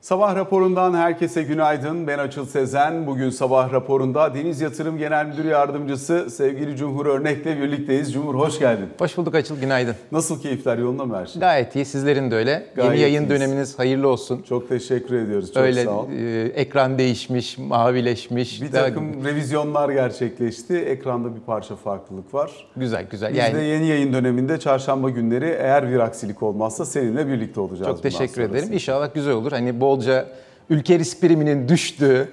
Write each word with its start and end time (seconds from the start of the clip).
Sabah 0.00 0.36
raporundan 0.36 0.94
herkese 0.94 1.42
günaydın. 1.42 2.06
Ben 2.06 2.18
Açıl 2.18 2.46
Sezen. 2.46 3.06
Bugün 3.06 3.30
sabah 3.30 3.72
raporunda 3.72 4.34
Deniz 4.34 4.60
Yatırım 4.60 4.98
Genel 4.98 5.26
Müdür 5.26 5.44
Yardımcısı 5.44 6.30
sevgili 6.30 6.76
Cumhur 6.76 7.06
Örnek'le 7.06 7.46
birlikteyiz. 7.46 8.12
Cumhur 8.12 8.34
hoş 8.34 8.58
geldin. 8.58 8.86
Hoş 8.98 9.16
bulduk 9.16 9.34
Açıl, 9.34 9.60
günaydın. 9.60 9.94
Nasıl 10.12 10.42
keyifler 10.42 10.78
yolunda 10.78 11.04
mı 11.04 11.16
her 11.16 11.26
şey? 11.26 11.40
Gayet 11.40 11.76
iyi, 11.76 11.84
sizlerin 11.84 12.30
de 12.30 12.34
öyle. 12.36 12.66
Gayet 12.76 12.92
Yeni 12.92 13.00
yayın 13.02 13.22
iyiyiz. 13.22 13.30
döneminiz 13.30 13.78
hayırlı 13.78 14.08
olsun. 14.08 14.42
Çok 14.48 14.68
teşekkür 14.68 15.14
ediyoruz. 15.14 15.52
Çok 15.54 15.62
öyle 15.62 15.84
sağ 15.84 15.90
ol. 15.90 16.08
e, 16.12 16.42
ekran 16.44 16.98
değişmiş, 16.98 17.58
mavileşmiş. 17.58 18.62
Bir 18.62 18.72
Daha 18.72 18.82
takım 18.84 19.24
revizyonlar 19.24 19.88
gerçekleşti. 19.88 20.76
Ekranda 20.76 21.34
bir 21.36 21.40
parça 21.40 21.76
farklılık 21.76 22.34
var. 22.34 22.50
Güzel 22.76 23.06
güzel. 23.10 23.30
Biz 23.30 23.38
Yani 23.38 23.54
de 23.54 23.60
yeni 23.62 23.86
yayın 23.86 24.12
döneminde 24.12 24.60
çarşamba 24.60 25.10
günleri 25.10 25.56
eğer 25.60 25.90
bir 25.92 25.98
aksilik 26.00 26.42
olmazsa 26.42 26.84
seninle 26.86 27.26
birlikte 27.28 27.60
olacağız. 27.60 27.86
çok 27.90 28.02
teşekkür 28.02 28.42
ederim. 28.42 28.72
İnşallah 28.72 29.14
güzel 29.14 29.32
olur. 29.34 29.52
Hani 29.52 29.80
bolca 29.90 30.26
ülke 30.70 30.98
risk 30.98 31.20
priminin 31.20 31.68
düştüğü, 31.68 32.28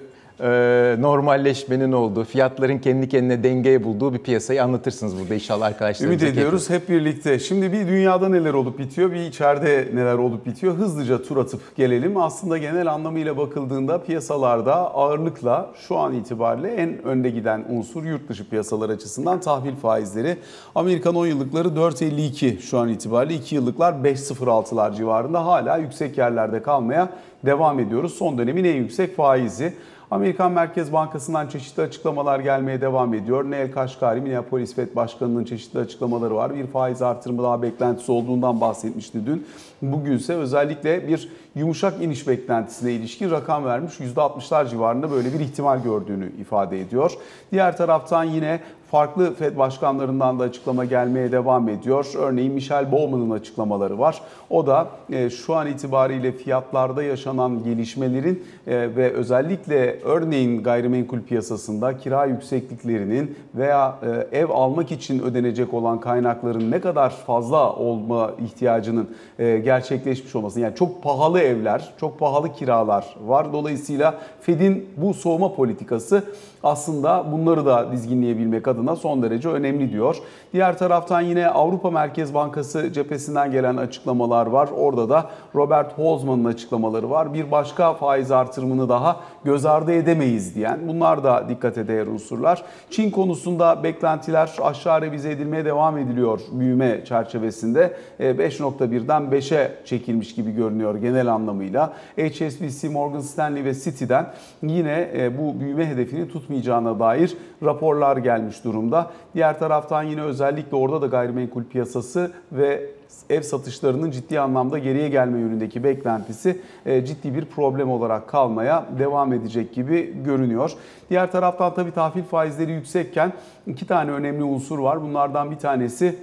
normalleşmenin 1.01 1.91
olduğu, 1.91 2.23
fiyatların 2.23 2.77
kendi 2.77 3.09
kendine 3.09 3.43
dengeye 3.43 3.83
bulduğu 3.83 4.13
bir 4.13 4.19
piyasayı 4.19 4.63
anlatırsınız 4.63 5.19
burada 5.19 5.33
inşallah 5.33 5.65
arkadaşlarımıza. 5.65 6.25
Ümit 6.25 6.37
ediyoruz 6.37 6.69
hep 6.69 6.89
birlikte. 6.89 7.39
Şimdi 7.39 7.73
bir 7.73 7.87
dünyada 7.87 8.29
neler 8.29 8.53
olup 8.53 8.79
bitiyor, 8.79 9.11
bir 9.11 9.19
içeride 9.19 9.87
neler 9.93 10.13
olup 10.13 10.45
bitiyor. 10.45 10.75
Hızlıca 10.75 11.23
tur 11.23 11.37
atıp 11.37 11.75
gelelim. 11.75 12.17
Aslında 12.17 12.57
genel 12.57 12.93
anlamıyla 12.93 13.37
bakıldığında 13.37 14.03
piyasalarda 14.03 14.75
ağırlıkla 14.75 15.69
şu 15.87 15.97
an 15.97 16.13
itibariyle 16.13 16.73
en 16.73 17.03
önde 17.03 17.29
giden 17.29 17.65
unsur 17.69 18.03
yurt 18.03 18.29
dışı 18.29 18.49
piyasalar 18.49 18.89
açısından 18.89 19.39
tahvil 19.39 19.75
faizleri. 19.75 20.37
Amerikan 20.75 21.15
10 21.15 21.27
yıllıkları 21.27 21.67
4.52 21.67 22.59
şu 22.59 22.77
an 22.77 22.89
itibariyle 22.89 23.35
2 23.35 23.55
yıllıklar 23.55 23.93
5.06'lar 23.93 24.95
civarında 24.95 25.45
hala 25.45 25.77
yüksek 25.77 26.17
yerlerde 26.17 26.61
kalmaya 26.61 27.09
devam 27.45 27.79
ediyoruz. 27.79 28.13
Son 28.13 28.37
dönemin 28.37 28.63
en 28.63 28.75
yüksek 28.75 29.15
faizi. 29.15 29.73
Amerikan 30.11 30.51
Merkez 30.51 30.93
Bankası'ndan 30.93 31.47
çeşitli 31.47 31.83
açıklamalar 31.83 32.39
gelmeye 32.39 32.81
devam 32.81 33.13
ediyor. 33.13 33.51
Neel 33.51 33.71
Kaşkari, 33.71 34.21
Minneapolis 34.21 34.75
Fed 34.75 34.95
Başkanı'nın 34.95 35.43
çeşitli 35.43 35.79
açıklamaları 35.79 36.35
var. 36.35 36.55
Bir 36.55 36.67
faiz 36.67 37.01
artırımı 37.01 37.43
daha 37.43 37.61
beklentisi 37.61 38.11
olduğundan 38.11 38.61
bahsetmişti 38.61 39.25
dün. 39.25 39.47
Bugünse 39.81 40.33
özellikle 40.33 41.07
bir 41.07 41.29
yumuşak 41.55 42.03
iniş 42.03 42.27
beklentisine 42.27 42.91
ilişkin 42.91 43.31
rakam 43.31 43.65
vermiş. 43.65 43.99
%60'lar 43.99 44.69
civarında 44.69 45.11
böyle 45.11 45.33
bir 45.33 45.39
ihtimal 45.39 45.83
gördüğünü 45.83 46.31
ifade 46.41 46.81
ediyor. 46.81 47.11
Diğer 47.51 47.77
taraftan 47.77 48.23
yine 48.23 48.59
farklı 48.91 49.33
Fed 49.33 49.57
başkanlarından 49.57 50.39
da 50.39 50.43
açıklama 50.43 50.85
gelmeye 50.85 51.31
devam 51.31 51.69
ediyor. 51.69 52.05
Örneğin 52.17 52.53
Michelle 52.53 52.91
Bowman'ın 52.91 53.29
açıklamaları 53.29 53.99
var. 53.99 54.21
O 54.49 54.67
da 54.67 54.87
e, 55.09 55.29
şu 55.29 55.55
an 55.55 55.67
itibariyle 55.67 56.31
fiyatlarda 56.31 57.03
yaşanan 57.03 57.63
gelişmelerin 57.63 58.43
e, 58.67 58.95
ve 58.95 59.11
özellikle 59.11 59.99
örneğin 59.99 60.63
gayrimenkul 60.63 61.21
piyasasında 61.21 61.97
kira 61.97 62.25
yüksekliklerinin 62.25 63.35
veya 63.55 63.99
e, 64.31 64.39
ev 64.39 64.49
almak 64.49 64.91
için 64.91 65.19
ödenecek 65.19 65.73
olan 65.73 65.99
kaynakların 65.99 66.71
ne 66.71 66.81
kadar 66.81 67.09
fazla 67.09 67.73
olma 67.73 68.31
ihtiyacının 68.45 69.09
gerçekleşmiş 69.37 70.35
olması. 70.35 70.59
Yani 70.59 70.75
çok 70.75 71.03
pahalı 71.03 71.39
evler, 71.39 71.93
çok 71.99 72.19
pahalı 72.19 72.53
kiralar 72.53 73.15
var. 73.25 73.53
Dolayısıyla 73.53 74.15
Fed'in 74.41 74.89
bu 74.97 75.13
soğuma 75.13 75.55
politikası 75.55 76.23
aslında 76.63 77.31
bunları 77.31 77.65
da 77.65 77.91
dizginleyebilmek 77.91 78.67
adına 78.67 78.95
son 78.95 79.23
derece 79.23 79.49
önemli 79.49 79.91
diyor. 79.91 80.17
Diğer 80.53 80.77
taraftan 80.77 81.21
yine 81.21 81.47
Avrupa 81.47 81.91
Merkez 81.91 82.33
Bankası 82.33 82.93
cephesinden 82.93 83.51
gelen 83.51 83.77
açıklamalar 83.77 84.45
var. 84.47 84.69
Orada 84.77 85.09
da 85.09 85.29
Robert 85.55 85.97
Holzman'ın 85.97 86.45
açıklamaları 86.45 87.09
var. 87.09 87.33
Bir 87.33 87.51
başka 87.51 87.93
faiz 87.93 88.31
artırımını 88.31 88.89
daha 88.89 89.19
göz 89.43 89.65
ardı 89.65 89.91
edemeyiz 89.91 90.55
diyen. 90.55 90.79
Bunlar 90.87 91.23
da 91.23 91.49
dikkate 91.49 91.87
değer 91.87 92.07
unsurlar. 92.07 92.63
Çin 92.89 93.11
konusunda 93.11 93.83
beklentiler 93.83 94.51
aşağı 94.61 95.01
revize 95.01 95.31
edilmeye 95.31 95.65
devam 95.65 95.97
ediliyor 95.97 96.39
büyüme 96.51 97.05
çerçevesinde. 97.05 97.93
E, 98.19 98.31
5.1'den 98.31 99.23
5'e 99.23 99.71
çekilmiş 99.85 100.35
gibi 100.35 100.51
görünüyor 100.51 100.95
genel 100.95 101.33
anlamıyla. 101.33 101.93
HSBC, 102.17 102.89
Morgan 102.89 103.19
Stanley 103.19 103.65
ve 103.65 103.73
Citi'den 103.73 104.33
yine 104.63 105.09
e, 105.15 105.37
bu 105.37 105.59
büyüme 105.59 105.87
hedefini 105.87 106.27
tutmayacağına 106.57 106.99
dair 106.99 107.37
raporlar 107.63 108.17
gelmiş 108.17 108.63
durumda. 108.63 109.11
Diğer 109.35 109.59
taraftan 109.59 110.03
yine 110.03 110.21
özellikle 110.21 110.77
orada 110.77 111.01
da 111.01 111.07
gayrimenkul 111.07 111.63
piyasası 111.63 112.31
ve 112.51 112.89
ev 113.29 113.41
satışlarının 113.41 114.11
ciddi 114.11 114.39
anlamda 114.39 114.77
geriye 114.77 115.09
gelme 115.09 115.39
yönündeki 115.39 115.83
beklentisi 115.83 116.61
e, 116.85 117.05
ciddi 117.05 117.35
bir 117.35 117.45
problem 117.45 117.91
olarak 117.91 118.27
kalmaya 118.27 118.85
devam 118.99 119.33
edecek 119.33 119.73
gibi 119.73 120.23
görünüyor. 120.25 120.71
Diğer 121.09 121.31
taraftan 121.31 121.73
tabii 121.73 121.91
tahvil 121.91 122.23
faizleri 122.23 122.71
yüksekken 122.71 123.33
iki 123.67 123.87
tane 123.87 124.11
önemli 124.11 124.43
unsur 124.43 124.79
var. 124.79 125.01
Bunlardan 125.01 125.51
bir 125.51 125.57
tanesi 125.57 126.15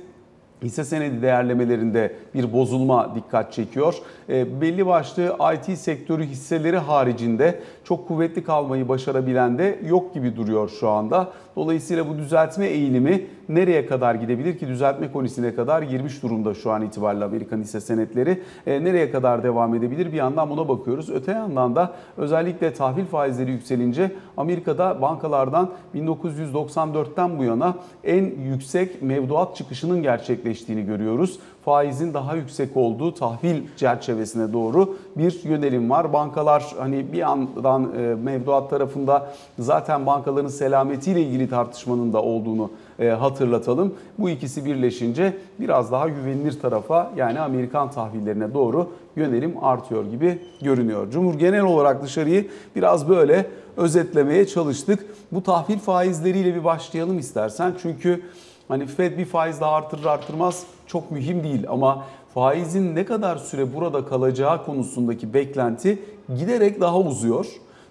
Hisse 0.64 0.84
senedi 0.84 1.22
değerlemelerinde 1.22 2.16
bir 2.34 2.52
bozulma 2.52 3.14
dikkat 3.14 3.52
çekiyor. 3.52 3.94
E, 4.28 4.60
belli 4.60 4.86
başlı 4.86 5.36
IT 5.54 5.78
sektörü 5.78 6.24
hisseleri 6.24 6.78
haricinde 6.78 7.60
çok 7.84 8.08
kuvvetli 8.08 8.44
kalmayı 8.44 8.88
başarabilen 8.88 9.58
de 9.58 9.78
yok 9.86 10.14
gibi 10.14 10.36
duruyor 10.36 10.68
şu 10.80 10.88
anda. 10.88 11.32
Dolayısıyla 11.56 12.08
bu 12.08 12.18
düzeltme 12.18 12.66
eğilimi 12.66 13.26
nereye 13.48 13.86
kadar 13.86 14.14
gidebilir 14.14 14.58
ki 14.58 14.68
düzeltme 14.68 15.12
konisine 15.12 15.54
kadar 15.54 15.82
girmiş 15.82 16.22
durumda 16.22 16.54
şu 16.54 16.70
an 16.70 16.82
itibariyle 16.82 17.24
Amerikan 17.24 17.60
hisse 17.60 17.80
senetleri. 17.80 18.42
E, 18.66 18.84
nereye 18.84 19.10
kadar 19.10 19.42
devam 19.42 19.74
edebilir 19.74 20.12
bir 20.12 20.16
yandan 20.16 20.50
buna 20.50 20.68
bakıyoruz. 20.68 21.10
Öte 21.10 21.32
yandan 21.32 21.76
da 21.76 21.92
özellikle 22.16 22.74
tahvil 22.74 23.04
faizleri 23.04 23.50
yükselince 23.50 24.12
Amerika'da 24.36 25.02
bankalardan 25.02 25.70
1994'ten 25.94 27.38
bu 27.38 27.44
yana 27.44 27.74
en 28.04 28.24
yüksek 28.24 29.02
mevduat 29.02 29.56
çıkışının 29.56 30.02
gerçekleştiğini 30.02 30.86
görüyoruz. 30.86 31.38
Faizin 31.64 32.14
daha 32.14 32.36
yüksek 32.36 32.76
olduğu 32.76 33.14
tahvil 33.14 33.62
çerçevesine 33.76 34.52
doğru 34.52 34.96
bir 35.16 35.44
yönelim 35.44 35.90
var. 35.90 36.12
Bankalar 36.12 36.74
hani 36.78 37.12
bir 37.12 37.18
yandan 37.18 37.92
e, 37.98 38.14
mevduat 38.14 38.70
tarafında 38.70 39.26
zaten 39.58 40.06
bankaların 40.06 40.48
selametiyle 40.48 41.22
ilgili 41.22 41.50
tartışmanın 41.50 42.12
da 42.12 42.22
olduğunu 42.22 42.70
e, 42.98 43.08
hatırlatalım. 43.08 43.94
Bu 44.18 44.30
ikisi 44.30 44.64
birleşince 44.64 45.36
biraz 45.60 45.92
daha 45.92 46.08
güvenilir 46.08 46.60
tarafa 46.60 47.10
yani 47.16 47.40
Amerikan 47.40 47.90
tahvillerine 47.90 48.54
doğru 48.54 48.90
yönelim 49.16 49.64
artıyor 49.64 50.04
gibi 50.04 50.38
görünüyor. 50.62 51.10
Cumhur 51.10 51.34
genel 51.34 51.62
olarak 51.64 52.02
dışarıyı 52.02 52.48
biraz 52.76 53.08
böyle 53.08 53.46
özetlemeye 53.76 54.46
çalıştık. 54.46 55.06
Bu 55.32 55.42
tahvil 55.42 55.78
faizleriyle 55.78 56.54
bir 56.54 56.64
başlayalım 56.64 57.18
istersen. 57.18 57.72
Çünkü 57.82 58.22
hani 58.68 58.86
Fed 58.86 59.18
bir 59.18 59.24
faiz 59.24 59.60
daha 59.60 59.72
artırır 59.72 60.04
artırmaz 60.04 60.66
çok 60.86 61.10
mühim 61.10 61.44
değil 61.44 61.64
ama 61.68 62.04
faizin 62.34 62.94
ne 62.94 63.04
kadar 63.04 63.36
süre 63.36 63.74
burada 63.74 64.04
kalacağı 64.04 64.64
konusundaki 64.64 65.34
beklenti 65.34 66.02
giderek 66.38 66.80
daha 66.80 66.98
uzuyor. 66.98 67.46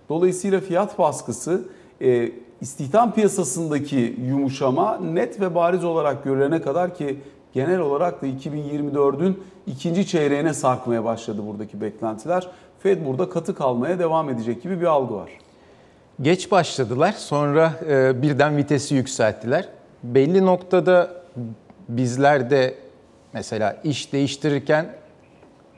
Dolayısıyla 0.09 0.59
fiyat 0.59 0.99
baskısı 0.99 1.61
e, 2.01 2.31
istihdam 2.61 3.13
piyasasındaki 3.13 4.15
yumuşama 4.27 4.97
net 4.97 5.41
ve 5.41 5.55
bariz 5.55 5.83
olarak 5.83 6.23
görülene 6.23 6.61
kadar 6.61 6.95
ki 6.95 7.19
genel 7.53 7.79
olarak 7.79 8.21
da 8.21 8.27
2024'ün 8.27 9.43
ikinci 9.67 10.07
çeyreğine 10.07 10.53
sarkmaya 10.53 11.03
başladı 11.03 11.41
buradaki 11.47 11.81
beklentiler. 11.81 12.47
Fed 12.79 13.05
burada 13.05 13.29
katı 13.29 13.55
kalmaya 13.55 13.99
devam 13.99 14.29
edecek 14.29 14.63
gibi 14.63 14.81
bir 14.81 14.85
algı 14.85 15.15
var. 15.15 15.29
Geç 16.21 16.51
başladılar, 16.51 17.11
sonra 17.11 17.73
e, 17.89 18.21
birden 18.21 18.57
vitesi 18.57 18.95
yükselttiler. 18.95 19.69
Belli 20.03 20.45
noktada 20.45 21.11
bizler 21.89 22.49
de 22.49 22.75
mesela 23.33 23.77
iş 23.83 24.13
değiştirirken 24.13 24.85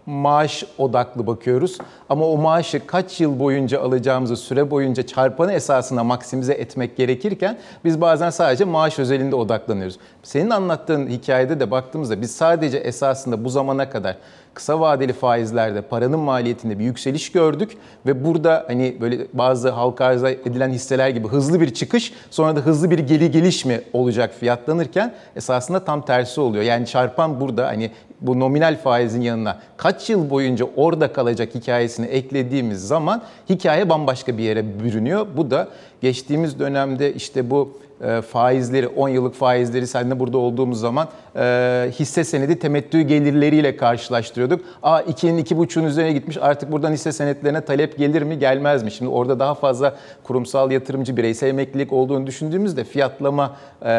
maaş 0.05 0.63
odaklı 0.77 1.27
bakıyoruz. 1.27 1.77
Ama 2.09 2.25
o 2.27 2.37
maaşı 2.37 2.87
kaç 2.87 3.21
yıl 3.21 3.39
boyunca 3.39 3.81
alacağımızı 3.81 4.35
süre 4.35 4.71
boyunca 4.71 5.05
çarpanı 5.05 5.53
esasına 5.53 6.03
maksimize 6.03 6.53
etmek 6.53 6.97
gerekirken 6.97 7.57
biz 7.85 8.01
bazen 8.01 8.29
sadece 8.29 8.65
maaş 8.65 8.99
özelinde 8.99 9.35
odaklanıyoruz. 9.35 9.97
Senin 10.25 10.49
anlattığın 10.49 11.07
hikayede 11.07 11.59
de 11.59 11.71
baktığımızda 11.71 12.21
biz 12.21 12.35
sadece 12.35 12.77
esasında 12.77 13.43
bu 13.43 13.49
zamana 13.49 13.89
kadar 13.89 14.17
kısa 14.53 14.79
vadeli 14.79 15.13
faizlerde 15.13 15.81
paranın 15.81 16.19
maliyetinde 16.19 16.79
bir 16.79 16.83
yükseliş 16.83 17.31
gördük 17.31 17.77
ve 18.05 18.25
burada 18.25 18.65
hani 18.67 18.97
böyle 19.01 19.27
bazı 19.33 19.69
halka 19.69 20.05
arz 20.05 20.23
edilen 20.23 20.69
hisseler 20.69 21.09
gibi 21.09 21.27
hızlı 21.27 21.61
bir 21.61 21.73
çıkış 21.73 22.13
sonra 22.31 22.55
da 22.55 22.59
hızlı 22.59 22.91
bir 22.91 22.99
geri 22.99 23.31
geliş 23.31 23.65
mi 23.65 23.81
olacak 23.93 24.33
fiyatlanırken 24.39 25.13
esasında 25.35 25.85
tam 25.85 26.05
tersi 26.05 26.41
oluyor. 26.41 26.63
Yani 26.63 26.85
çarpan 26.87 27.39
burada 27.41 27.67
hani 27.67 27.91
bu 28.21 28.39
nominal 28.39 28.77
faizin 28.77 29.21
yanına 29.21 29.59
kaç 29.77 30.09
yıl 30.09 30.29
boyunca 30.29 30.67
orada 30.75 31.13
kalacak 31.13 31.55
hikayesini 31.55 32.05
eklediğimiz 32.05 32.87
zaman 32.87 33.21
hikaye 33.49 33.89
bambaşka 33.89 34.37
bir 34.37 34.43
yere 34.43 34.79
bürünüyor. 34.79 35.27
Bu 35.37 35.51
da 35.51 35.67
geçtiğimiz 36.01 36.59
dönemde 36.59 37.13
işte 37.13 37.49
bu 37.49 37.84
faizleri, 38.21 38.87
10 38.87 39.09
yıllık 39.09 39.35
faizleri 39.35 39.87
seninle 39.87 40.19
burada 40.19 40.37
olduğumuz 40.37 40.79
zaman 40.79 41.07
e, 41.35 41.41
hisse 41.91 42.23
senedi 42.23 42.59
temettü 42.59 43.01
gelirleriyle 43.01 43.77
karşılaştırıyorduk. 43.77 44.61
Aa 44.83 45.01
2'nin 45.01 45.43
2,5'un 45.43 45.83
üzerine 45.83 46.13
gitmiş 46.13 46.37
artık 46.41 46.71
buradan 46.71 46.91
hisse 46.91 47.11
senetlerine 47.11 47.61
talep 47.61 47.97
gelir 47.97 48.21
mi 48.21 48.39
gelmez 48.39 48.83
mi? 48.83 48.91
Şimdi 48.91 49.11
orada 49.11 49.39
daha 49.39 49.55
fazla 49.55 49.95
kurumsal 50.23 50.71
yatırımcı 50.71 51.17
bireysel 51.17 51.47
emeklilik 51.47 51.93
olduğunu 51.93 52.27
düşündüğümüzde 52.27 52.83
fiyatlama 52.83 53.55
e, 53.81 53.91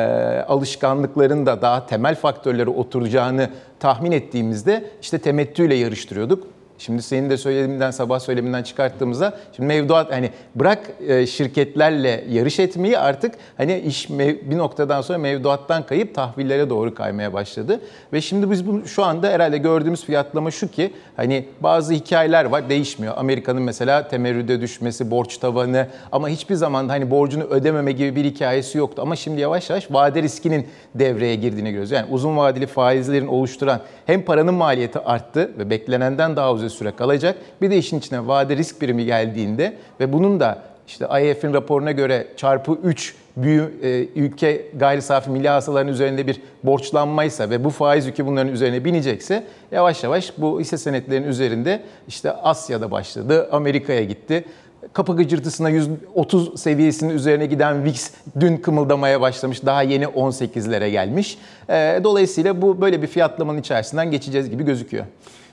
alışkanlıklarının 0.49 1.47
da 1.47 1.63
daha 1.63 1.87
temel 1.87 2.15
faktörleri 2.15 2.71
oturacağını 2.71 3.51
tahmin 3.81 4.13
ettiğimizde 4.13 4.85
işte 5.03 5.19
temettüyle 5.19 5.75
yarıştırıyorduk. 5.75 6.56
Şimdi 6.79 7.03
senin 7.03 7.31
de 7.31 7.37
söylediğinden 7.37 7.91
sabah 7.91 8.19
söyleminden 8.19 8.63
çıkarttığımızda 8.63 9.39
şimdi 9.57 9.67
mevduat 9.67 10.13
hani 10.13 10.31
bırak 10.55 10.91
e, 11.09 11.27
şirketlerle 11.27 12.25
yarış 12.31 12.59
etmeyi 12.59 12.99
artık 12.99 13.35
hani 13.57 13.79
iş 13.79 14.11
bir 14.11 14.59
noktadan 14.59 15.01
sonra 15.01 15.19
mevduattan 15.19 15.87
kayıp 15.87 16.15
tahvillere 16.15 16.71
doğru 16.71 16.95
kaymaya 16.95 17.33
başladı. 17.33 17.81
Ve 18.13 18.21
şimdi 18.21 18.51
biz 18.51 18.67
bunu 18.67 18.89
şu 18.89 19.05
anda 19.05 19.29
herhalde 19.29 19.59
gördüğümüz 19.59 20.05
fiyatlama 20.05 20.51
şu 20.51 20.71
ki 20.71 20.93
hani 21.17 21.49
bazı 21.61 21.93
hikayeler 21.95 22.45
var 22.45 22.69
değişmiyor. 22.69 23.15
Amerika'nın 23.17 23.63
mesela 23.63 24.09
temerrüde 24.09 24.61
düşmesi, 24.61 25.11
borç 25.11 25.39
tavanı 25.39 25.87
ama 26.13 26.29
hiçbir 26.29 26.55
zaman 26.55 26.89
hani 26.89 27.11
borcunu 27.11 27.45
ödememe 27.45 27.93
gibi 27.93 28.17
bir 28.17 28.25
hikayesi 28.25 28.79
yoktu. 28.79 29.03
Ama 29.03 29.17
şimdi 29.17 29.41
yavaş 29.41 29.71
yavaş 29.71 29.91
vade 29.91 30.23
riskinin 30.23 30.69
devreye 30.95 31.35
girdiğini 31.35 31.69
görüyoruz. 31.69 31.91
Yani 31.91 32.07
uzun 32.11 32.37
vadeli 32.37 32.67
faizlerin 32.67 33.27
oluşturan 33.27 33.81
hem 34.07 34.23
paranın 34.23 34.55
maliyeti 34.55 34.99
arttı 34.99 35.51
ve 35.59 35.71
beklenenden 35.71 36.37
daha 36.37 36.53
uzun 36.53 36.66
süre 36.71 36.97
kalacak. 36.97 37.37
Bir 37.63 37.71
de 37.71 37.79
işin 37.79 37.99
içine 37.99 38.27
vade 38.27 38.57
risk 38.57 38.83
birimi 38.83 39.05
geldiğinde 39.05 39.77
ve 40.01 40.13
bunun 40.13 40.41
da 40.41 40.63
işte 40.87 41.07
IMF'in 41.23 41.55
raporuna 41.55 41.93
göre 41.93 42.27
çarpı 42.37 42.79
3 42.85 43.15
büyü, 43.37 43.75
e, 43.83 44.21
ülke 44.21 44.67
gayri 44.77 45.03
safi 45.03 45.31
milli 45.31 45.49
hasılaların 45.49 45.89
üzerinde 45.89 46.27
bir 46.27 46.41
borçlanmaysa 46.65 47.51
ve 47.51 47.65
bu 47.65 47.71
faiz 47.71 48.07
yükü 48.07 48.27
bunların 48.27 48.53
üzerine 48.53 48.85
binecekse 48.85 49.45
yavaş 49.73 50.05
yavaş 50.05 50.33
bu 50.39 50.61
hisse 50.61 50.79
senetlerinin 50.79 51.29
üzerinde 51.29 51.83
işte 52.09 52.33
Asya'da 52.33 52.91
başladı, 52.91 53.49
Amerika'ya 53.53 54.05
gitti. 54.05 54.45
Kapı 54.93 55.17
gıcırtısına 55.17 55.69
130 55.69 56.61
seviyesinin 56.61 57.15
üzerine 57.15 57.47
giden 57.47 57.85
VIX 57.85 58.11
dün 58.41 58.57
kımıldamaya 58.57 59.21
başlamış. 59.21 59.67
Daha 59.67 59.83
yeni 59.83 60.05
18'lere 60.05 60.89
gelmiş. 60.89 61.39
E, 61.69 62.01
dolayısıyla 62.05 62.63
bu 62.63 62.81
böyle 62.81 63.03
bir 63.03 63.07
fiyatlamanın 63.07 63.59
içerisinden 63.59 64.11
geçeceğiz 64.11 64.51
gibi 64.51 64.65
gözüküyor. 64.65 65.05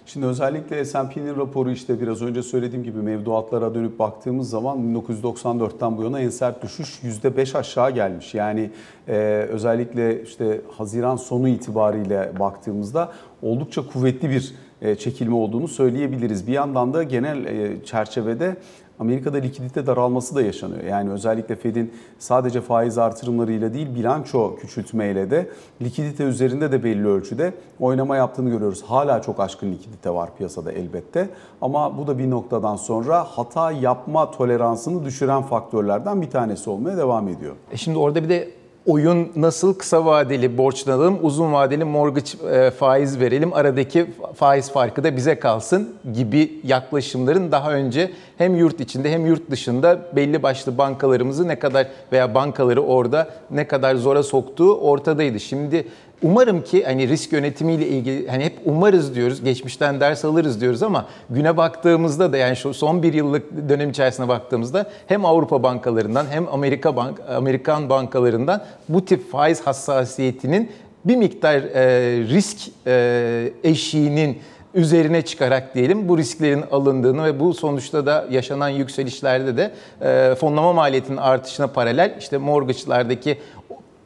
Şimdi 0.06 0.26
özellikle 0.26 0.86
S&P'nin 0.86 1.36
raporu 1.36 1.72
işte 1.72 2.02
biraz 2.02 2.22
önce 2.22 2.44
söylediğim 2.44 2.84
gibi 2.84 2.98
mevduatlara 2.98 3.76
dönüp 3.76 4.00
baktığımız 4.00 4.50
zaman 4.50 4.78
1994'ten 4.78 5.98
bu 5.98 6.04
yana 6.04 6.20
en 6.20 6.30
sert 6.30 6.64
düşüş 6.64 7.00
%5 7.04 7.58
aşağı 7.58 7.92
gelmiş. 7.92 8.34
Yani 8.34 8.70
e, 9.08 9.14
özellikle 9.50 10.24
işte 10.24 10.62
Haziran 10.78 11.16
sonu 11.16 11.48
itibariyle 11.48 12.32
baktığımızda 12.40 13.12
oldukça 13.42 13.88
kuvvetli 13.88 14.30
bir 14.30 14.54
e, 14.82 14.96
çekilme 14.96 15.36
olduğunu 15.36 15.68
söyleyebiliriz. 15.68 16.48
Bir 16.48 16.54
yandan 16.54 16.94
da 16.94 17.04
genel 17.04 17.46
e, 17.46 17.86
çerçevede 17.86 18.56
Amerika'da 19.00 19.38
likidite 19.38 19.88
daralması 19.88 20.36
da 20.36 20.42
yaşanıyor. 20.42 20.84
Yani 20.84 21.12
özellikle 21.12 21.56
Fed'in 21.56 21.94
sadece 22.20 22.62
faiz 22.62 22.98
artırımlarıyla 22.98 23.74
değil 23.74 23.96
bilanço 23.96 24.56
küçültmeyle 24.56 25.32
de 25.32 25.50
likidite 25.82 26.24
üzerinde 26.24 26.72
de 26.72 26.84
belli 26.84 27.08
ölçüde 27.08 27.54
oynama 27.80 28.16
yaptığını 28.16 28.50
görüyoruz. 28.50 28.84
Hala 28.84 29.22
çok 29.22 29.40
aşkın 29.40 29.72
likidite 29.72 30.10
var 30.10 30.30
piyasada 30.38 30.72
elbette. 30.72 31.30
Ama 31.62 31.98
bu 31.98 32.08
da 32.08 32.18
bir 32.18 32.30
noktadan 32.30 32.76
sonra 32.76 33.24
hata 33.24 33.72
yapma 33.72 34.32
toleransını 34.32 35.06
düşüren 35.06 35.42
faktörlerden 35.42 36.22
bir 36.22 36.30
tanesi 36.30 36.70
olmaya 36.70 36.98
devam 36.98 37.28
ediyor. 37.28 37.56
E 37.72 37.78
şimdi 37.78 37.98
orada 37.98 38.24
bir 38.24 38.30
de 38.30 38.63
oyun 38.88 39.32
nasıl 39.36 39.74
kısa 39.74 40.06
vadeli 40.06 40.58
borçlanalım, 40.58 41.20
uzun 41.22 41.54
vadeli 41.54 41.84
mortgage 41.84 42.58
e, 42.58 42.72
faiz 42.72 43.20
verelim, 43.20 43.54
aradaki 43.54 44.06
faiz 44.36 44.72
farkı 44.72 45.04
da 45.04 45.16
bize 45.16 45.40
kalsın 45.40 45.96
gibi 46.14 46.52
yaklaşımların 46.64 47.52
daha 47.52 47.74
önce 47.74 48.12
hem 48.38 48.56
yurt 48.56 48.80
içinde 48.80 49.12
hem 49.12 49.26
yurt 49.26 49.52
dışında 49.52 50.00
belli 50.16 50.44
başlı 50.44 50.78
bankalarımızı 50.78 51.48
ne 51.48 51.60
kadar 51.60 51.88
veya 52.12 52.36
bankaları 52.36 52.82
orada 52.82 53.30
ne 53.52 53.68
kadar 53.68 53.96
zora 53.96 54.24
soktuğu 54.24 54.76
ortadaydı. 54.78 55.40
Şimdi 55.40 55.88
Umarım 56.24 56.64
ki 56.64 56.84
hani 56.84 57.08
risk 57.08 57.34
yönetimiyle 57.34 57.88
ilgili 57.88 58.28
hani 58.28 58.46
hep 58.46 58.54
umarız 58.66 59.16
diyoruz, 59.16 59.44
geçmişten 59.44 60.00
ders 60.00 60.26
alırız 60.26 60.62
diyoruz 60.62 60.84
ama 60.84 61.06
güne 61.30 61.58
baktığımızda 61.58 62.34
da 62.34 62.38
yani 62.38 62.56
şu 62.56 62.74
son 62.74 63.04
bir 63.04 63.14
yıllık 63.14 63.70
dönem 63.70 63.90
içerisine 63.90 64.28
baktığımızda 64.28 64.90
hem 65.08 65.26
Avrupa 65.26 65.64
bankalarından 65.64 66.26
hem 66.30 66.48
Amerika 66.48 66.96
bank 66.96 67.22
Amerikan 67.30 67.90
bankalarından 67.90 68.62
bu 68.90 69.06
tip 69.06 69.32
faiz 69.32 69.62
hassasiyetinin 69.62 70.72
bir 71.06 71.16
miktar 71.16 71.56
e, 71.56 71.84
risk 72.28 72.58
e, 72.88 73.54
eşiğinin 73.64 74.38
üzerine 74.74 75.22
çıkarak 75.22 75.76
diyelim 75.76 76.10
bu 76.10 76.18
risklerin 76.18 76.64
alındığını 76.72 77.24
ve 77.24 77.40
bu 77.40 77.54
sonuçta 77.54 78.06
da 78.06 78.26
yaşanan 78.32 78.70
yükselişlerde 78.70 79.58
de 79.58 79.72
e, 80.02 80.36
fonlama 80.36 80.74
maliyetinin 80.74 81.18
artışına 81.18 81.68
paralel 81.68 82.16
işte 82.20 82.38
mortgage'lardaki 82.38 83.38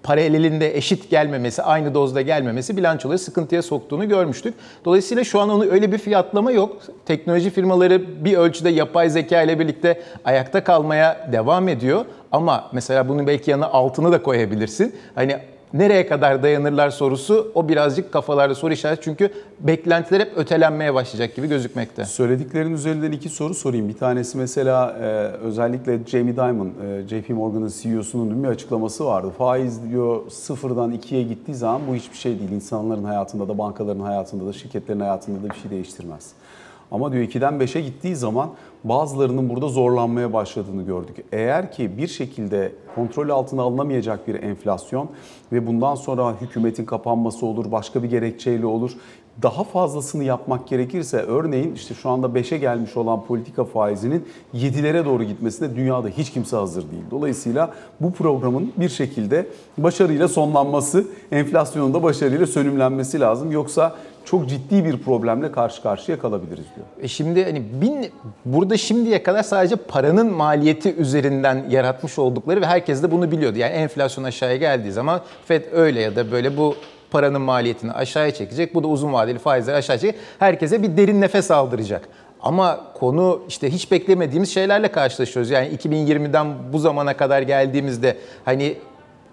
paralelinde 0.07 0.77
eşit 0.77 1.09
gelmemesi, 1.09 1.63
aynı 1.63 1.94
dozda 1.94 2.21
gelmemesi 2.21 2.77
bilançoları 2.77 3.19
sıkıntıya 3.19 3.62
soktuğunu 3.62 4.09
görmüştük. 4.09 4.54
Dolayısıyla 4.86 5.24
şu 5.24 5.39
an 5.39 5.50
onu 5.50 5.65
öyle 5.65 5.92
bir 5.92 5.98
fiyatlama 5.98 6.51
yok. 6.51 6.77
Teknoloji 7.06 7.50
firmaları 7.50 8.25
bir 8.25 8.38
ölçüde 8.38 8.69
yapay 8.69 9.09
zeka 9.09 9.42
ile 9.42 9.59
birlikte 9.59 10.01
ayakta 10.25 10.63
kalmaya 10.63 11.30
devam 11.31 11.68
ediyor. 11.68 12.06
Ama 12.31 12.69
mesela 12.71 13.09
bunun 13.09 13.27
belki 13.27 13.51
yanına 13.51 13.68
altını 13.68 14.12
da 14.12 14.24
koyabilirsin. 14.24 14.95
Hani 15.15 15.38
nereye 15.74 16.08
kadar 16.08 16.44
dayanırlar 16.44 16.90
sorusu 16.90 17.52
o 17.56 17.69
birazcık 17.69 18.12
kafalarda 18.12 18.56
soru 18.56 18.74
işareti. 18.74 19.02
Çünkü 19.04 19.30
beklentiler 19.60 20.19
hep 20.19 20.31
ötelenmeye 20.36 20.94
başlayacak 20.94 21.36
gibi 21.36 21.48
gözükmekte. 21.48 22.06
Söylediklerin 22.06 22.74
üzerinden 22.74 23.12
iki 23.12 23.30
soru 23.30 23.54
sorayım. 23.54 23.90
Bir 23.90 23.98
tanesi 23.98 24.38
mesela 24.38 24.98
e, 25.02 25.06
özellikle 25.38 26.00
Jamie 26.06 26.36
Dimon, 26.36 26.68
e, 26.68 27.08
JP 27.08 27.30
Morgan'ın 27.30 27.72
CEO'sunun 27.81 28.30
dün 28.30 28.44
bir 28.44 28.50
açıklaması 28.50 29.06
vardı. 29.06 29.31
Faiz 29.38 29.90
diyor 29.90 30.31
sıfırdan 30.31 30.92
ikiye 30.92 31.24
gittiği 31.24 31.56
zaman 31.56 31.81
bu 31.90 31.96
hiçbir 31.96 32.18
şey 32.18 32.40
değil. 32.40 32.52
İnsanların 32.52 33.04
hayatında 33.04 33.48
da, 33.48 33.58
bankaların 33.58 34.00
hayatında 34.00 34.48
da, 34.48 34.54
şirketlerin 34.54 35.00
hayatında 35.00 35.44
da 35.44 35.50
bir 35.50 35.60
şey 35.60 35.72
değiştirmez. 35.72 36.31
Ama 36.92 37.12
diyor 37.12 37.24
2'den 37.24 37.54
5'e 37.54 37.81
gittiği 37.81 38.16
zaman 38.16 38.50
bazılarının 38.83 39.50
burada 39.50 39.68
zorlanmaya 39.68 40.33
başladığını 40.33 40.83
gördük. 40.83 41.25
Eğer 41.31 41.71
ki 41.71 41.97
bir 41.97 42.07
şekilde 42.07 42.71
kontrol 42.95 43.29
altına 43.29 43.62
alınamayacak 43.62 44.27
bir 44.27 44.44
enflasyon 44.44 45.09
ve 45.51 45.68
bundan 45.68 45.95
sonra 45.95 46.41
hükümetin 46.41 46.85
kapanması 46.85 47.45
olur, 47.45 47.71
başka 47.71 48.03
bir 48.03 48.09
gerekçeyle 48.09 48.65
olur. 48.65 48.91
Daha 49.42 49.63
fazlasını 49.63 50.24
yapmak 50.24 50.68
gerekirse 50.68 51.18
örneğin 51.18 51.75
işte 51.75 51.94
şu 51.94 52.10
anda 52.10 52.28
5'e 52.28 52.57
gelmiş 52.57 52.98
olan 52.98 53.25
politika 53.25 53.66
faizinin 53.66 54.28
7'lere 54.56 55.06
doğru 55.06 55.24
gitmesine 55.24 55.75
dünyada 55.75 56.08
hiç 56.08 56.32
kimse 56.32 56.56
hazır 56.56 56.91
değil. 56.91 57.03
Dolayısıyla 57.12 57.74
bu 58.01 58.13
programın 58.13 58.74
bir 58.77 58.89
şekilde 58.89 59.48
başarıyla 59.77 60.27
sonlanması, 60.27 61.06
enflasyonun 61.32 61.94
da 61.94 62.03
başarıyla 62.03 62.48
sönümlenmesi 62.48 63.20
lazım. 63.20 63.51
Yoksa 63.51 63.96
çok 64.25 64.50
ciddi 64.50 64.86
bir 64.86 64.98
problemle 64.98 65.51
karşı 65.51 65.82
karşıya 65.82 66.20
kalabiliriz 66.20 66.65
diyor. 66.75 66.88
E 67.01 67.08
şimdi 67.08 67.44
hani 67.44 67.63
bin, 67.82 68.06
burada 68.46 68.77
şimdiye 68.77 69.24
kadar 69.24 69.44
sadece 69.44 69.75
paranın 69.75 70.34
maliyeti 70.34 70.96
üzerinden 70.96 71.65
yaratmış 71.70 72.20
oldukları 72.20 72.62
ve 72.62 72.65
herkes 72.65 73.03
de 73.03 73.12
bunu 73.12 73.32
biliyordu. 73.32 73.58
Yani 73.58 73.74
enflasyon 73.74 74.24
aşağıya 74.24 74.58
geldiği 74.58 74.91
zaman 74.91 75.22
FED 75.46 75.63
öyle 75.72 76.01
ya 76.01 76.15
da 76.15 76.32
böyle 76.32 76.58
bu 76.58 76.75
paranın 77.12 77.42
maliyetini 77.42 77.92
aşağıya 77.92 78.34
çekecek. 78.34 78.76
Bu 78.76 78.84
da 78.84 78.88
uzun 78.88 79.14
vadeli 79.14 79.40
faizleri 79.40 79.76
aşağı 79.76 80.00
çekecek. 80.00 80.22
Herkese 80.40 80.84
bir 80.84 80.98
derin 80.98 81.22
nefes 81.22 81.52
aldıracak. 81.52 82.10
Ama 82.42 82.94
konu 82.94 83.42
işte 83.48 83.70
hiç 83.70 83.92
beklemediğimiz 83.92 84.54
şeylerle 84.54 84.88
karşılaşıyoruz. 84.88 85.50
Yani 85.52 85.68
2020'den 85.68 86.48
bu 86.74 86.80
zamana 86.80 87.18
kadar 87.18 87.42
geldiğimizde 87.42 88.18
hani 88.46 88.78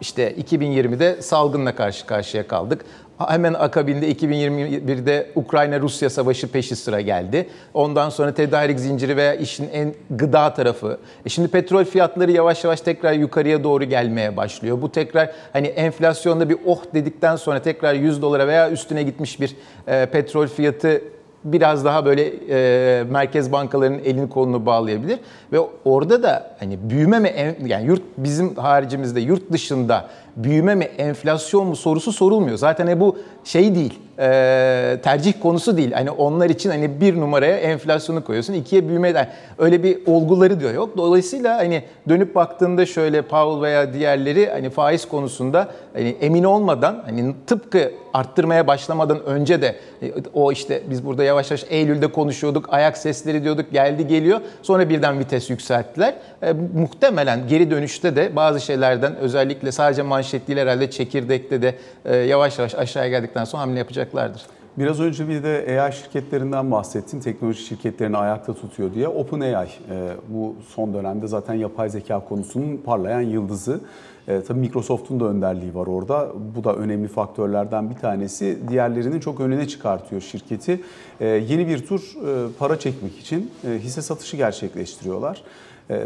işte 0.01 0.35
2020'de 0.35 1.23
salgınla 1.23 1.75
karşı 1.75 2.07
karşıya 2.07 2.49
kaldık. 2.49 2.85
Hemen 3.19 3.55
akabinde 3.55 4.13
2021'de 4.13 5.31
Ukrayna-Rusya 5.35 6.11
savaşı 6.11 6.53
peşi 6.53 6.77
sıra 6.77 7.01
geldi. 7.01 7.49
Ondan 7.75 8.11
sonra 8.11 8.35
tedarik 8.35 8.81
zinciri 8.81 9.17
veya 9.17 9.35
işin 9.35 9.69
en 9.73 9.95
gıda 10.11 10.55
tarafı. 10.55 10.99
E 11.27 11.29
şimdi 11.29 11.49
petrol 11.49 11.85
fiyatları 11.85 12.33
yavaş 12.33 12.65
yavaş 12.65 12.81
tekrar 12.81 13.13
yukarıya 13.13 13.65
doğru 13.65 13.85
gelmeye 13.85 14.37
başlıyor. 14.37 14.83
Bu 14.83 14.93
tekrar 14.93 15.31
hani 15.53 15.67
enflasyonda 15.67 16.49
bir 16.49 16.57
oh 16.67 16.83
dedikten 16.95 17.37
sonra 17.37 17.63
tekrar 17.63 17.95
100 17.95 18.23
dolara 18.23 18.47
veya 18.47 18.71
üstüne 18.71 19.03
gitmiş 19.03 19.41
bir 19.41 19.57
e, 19.87 20.07
petrol 20.07 20.47
fiyatı 20.47 21.03
biraz 21.45 21.85
daha 21.85 22.05
böyle 22.05 22.33
e, 22.51 23.05
merkez 23.05 23.53
bankalarının 23.53 23.99
elini 23.99 24.29
kolunu 24.29 24.67
bağlayabilir 24.67 25.19
ve 25.53 25.59
orada 25.85 26.23
da 26.23 26.57
hani 26.59 26.91
büyüme 26.91 27.19
mi 27.19 27.57
yani 27.67 27.87
yurt 27.87 28.03
bizim 28.19 28.57
haricimizde 28.57 29.21
yurt 29.21 29.53
dışında 29.53 30.09
büyüme 30.37 30.75
mi 30.75 30.85
enflasyon 30.85 31.67
mu 31.67 31.77
sorusu 31.77 32.13
sorulmuyor. 32.13 32.57
Zaten 32.57 32.87
hani 32.87 33.01
bu 33.01 33.19
şey 33.45 33.75
değil 33.75 33.99
e, 34.19 34.99
tercih 35.03 35.33
konusu 35.43 35.77
değil. 35.77 35.93
Hani 35.93 36.11
onlar 36.11 36.51
için 36.51 36.71
hani 36.71 37.01
bir 37.01 37.21
numaraya 37.21 37.57
enflasyonu 37.57 38.25
koyuyorsun 38.25 38.55
ikiye 38.55 38.89
büyüme 38.89 39.15
de 39.15 39.29
öyle 39.59 39.83
bir 39.83 39.99
olguları 40.07 40.61
diyor 40.61 40.75
yok. 40.75 40.97
Dolayısıyla 40.97 41.57
hani 41.57 41.83
dönüp 42.09 42.35
baktığında 42.35 42.87
şöyle 42.87 43.23
Powell 43.23 43.63
veya 43.63 43.93
diğerleri 43.93 44.51
hani 44.51 44.71
faiz 44.71 45.09
konusunda 45.09 45.69
hani 45.93 46.17
emin 46.21 46.45
olmadan 46.45 47.03
hani 47.07 47.35
tıpkı 47.47 47.91
arttırmaya 48.15 48.67
başlamadan 48.67 49.25
önce 49.25 49.63
de 49.63 49.77
e, 50.03 50.13
o 50.35 50.53
işte 50.53 50.83
biz 50.91 51.07
burada 51.07 51.25
yavaş 51.25 51.51
yavaş 51.51 51.65
Eylül'de 51.69 52.07
konuşuyorduk, 52.07 52.73
ayak 52.73 52.99
sesleri 52.99 53.45
diyorduk, 53.45 53.73
geldi 53.73 54.07
geliyor. 54.07 54.41
Sonra 54.63 54.89
birden 54.89 55.19
vites 55.19 55.51
yükselttiler. 55.51 56.15
E, 56.43 56.53
muhtemelen 56.75 57.49
geri 57.49 57.71
dönüşte 57.71 58.17
de 58.17 58.37
bazı 58.37 58.61
şeylerden 58.61 59.17
özellikle 59.17 59.73
sadece 59.73 60.03
manşet 60.03 60.49
değil 60.49 60.59
herhalde 60.59 60.91
çekirdekte 60.91 61.63
de 61.63 61.75
e, 62.05 62.17
yavaş 62.17 62.59
yavaş 62.59 62.75
aşağıya 62.75 63.11
geldikten 63.11 63.45
sonra 63.45 63.63
hamle 63.63 63.79
yapacaklardır. 64.05 64.43
Biraz 64.79 65.01
önce 65.01 65.29
bir 65.29 65.43
de 65.43 65.81
AI 65.83 65.93
şirketlerinden 65.93 66.71
bahsettin. 66.71 67.21
Teknoloji 67.21 67.63
şirketlerini 67.63 68.17
ayakta 68.17 68.55
tutuyor 68.55 68.95
diye. 68.95 69.09
OpenAI 69.09 69.69
e, 69.91 70.09
bu 70.29 70.55
son 70.69 70.95
dönemde 70.95 71.27
zaten 71.27 71.55
yapay 71.55 71.91
zeka 71.91 72.25
konusunun 72.25 72.77
parlayan 72.77 73.21
yıldızı. 73.21 73.81
E, 74.29 74.43
tabii 74.43 74.59
Microsoft'un 74.59 75.21
da 75.21 75.25
önderliği 75.25 75.75
var 75.75 75.87
orada. 75.87 76.33
Bu 76.57 76.65
da 76.65 76.75
önemli 76.75 77.09
faktörlerden 77.09 77.91
bir 77.91 77.95
tanesi. 77.95 78.59
Diğerlerinin 78.69 79.21
çok 79.21 79.41
önüne 79.41 79.69
çıkartıyor 79.69 80.21
şirketi. 80.21 80.81
E, 81.21 81.27
yeni 81.27 81.69
bir 81.69 81.87
tur 81.87 82.01
e, 82.01 82.53
para 82.59 82.79
çekmek 82.79 83.19
için 83.19 83.51
e, 83.65 83.79
hisse 83.79 84.03
satışı 84.03 84.37
gerçekleştiriyorlar. 84.37 85.43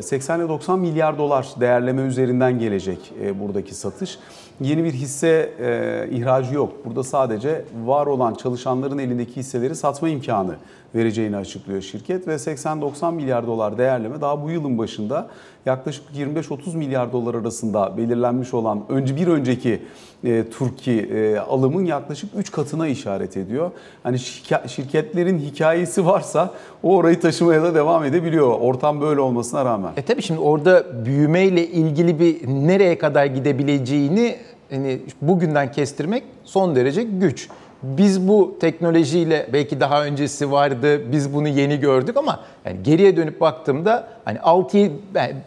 80 0.01 0.39
ile 0.39 0.49
90 0.49 0.79
milyar 0.79 1.19
dolar 1.19 1.49
değerleme 1.61 2.03
üzerinden 2.03 2.59
gelecek 2.59 3.13
e, 3.23 3.41
buradaki 3.41 3.75
satış. 3.75 4.19
Yeni 4.61 4.85
bir 4.85 4.93
hisse 4.93 5.51
e, 5.61 6.09
ihracı 6.17 6.55
yok. 6.55 6.73
Burada 6.85 7.03
sadece 7.03 7.65
var 7.85 8.07
olan 8.07 8.35
çalışanların 8.35 8.99
elindeki 8.99 9.37
hisseleri 9.37 9.77
satma 9.77 10.09
imkanı 10.09 10.55
vereceğini 10.95 11.37
açıklıyor 11.37 11.83
şirket 11.83 12.29
ve 12.29 12.35
80-90 12.35 13.15
milyar 13.15 13.47
dolar 13.47 13.79
değerleme 13.79 14.21
daha 14.21 14.43
bu 14.43 14.51
yılın 14.51 14.79
başında 14.79 15.29
yaklaşık 15.67 16.05
25-30 16.17 16.77
milyar 16.77 17.13
dolar 17.13 17.35
arasında 17.35 17.97
belirlenmiş 17.97 18.55
olan 18.55 18.83
önce 18.89 19.17
bir 19.17 19.27
önceki 19.27 19.83
e, 20.25 20.45
Turki 20.51 20.93
e, 20.93 21.39
alımın 21.39 21.85
yaklaşık 21.85 22.31
3 22.37 22.51
katına 22.53 22.89
işaret 22.89 23.37
ediyor. 23.37 23.71
Hani 24.03 24.19
şirketlerin 24.67 25.39
hikayesi 25.39 26.07
varsa 26.07 26.51
o 26.83 26.97
orayı 26.97 27.21
taşımaya 27.21 27.63
da 27.63 27.75
devam 27.75 28.05
edebiliyor. 28.05 28.61
Ortam 28.61 29.01
böyle 29.01 29.21
olmasına 29.21 29.65
rağmen. 29.65 29.93
E 29.97 30.03
tabii 30.03 30.23
şimdi 30.23 30.41
orada 30.41 31.05
büyümeyle 31.07 31.67
ilgili 31.67 32.21
bir 32.21 32.49
nereye 32.49 32.99
kadar 32.99 33.27
gidebileceğini 33.27 34.37
hani 34.71 35.01
bugünden 35.23 35.73
kestirmek 35.73 36.25
son 36.45 36.77
derece 36.77 37.03
güç. 37.03 37.49
Biz 37.83 38.29
bu 38.29 38.57
teknolojiyle 38.61 39.47
belki 39.53 39.81
daha 39.81 40.05
öncesi 40.05 40.51
vardı, 40.51 41.13
biz 41.13 41.35
bunu 41.35 41.49
yeni 41.49 41.81
gördük 41.81 42.17
ama 42.17 42.41
yani 42.65 42.83
geriye 42.83 43.17
dönüp 43.17 43.41
baktığımda 43.41 44.09
hani 44.25 44.41
6 44.41 44.91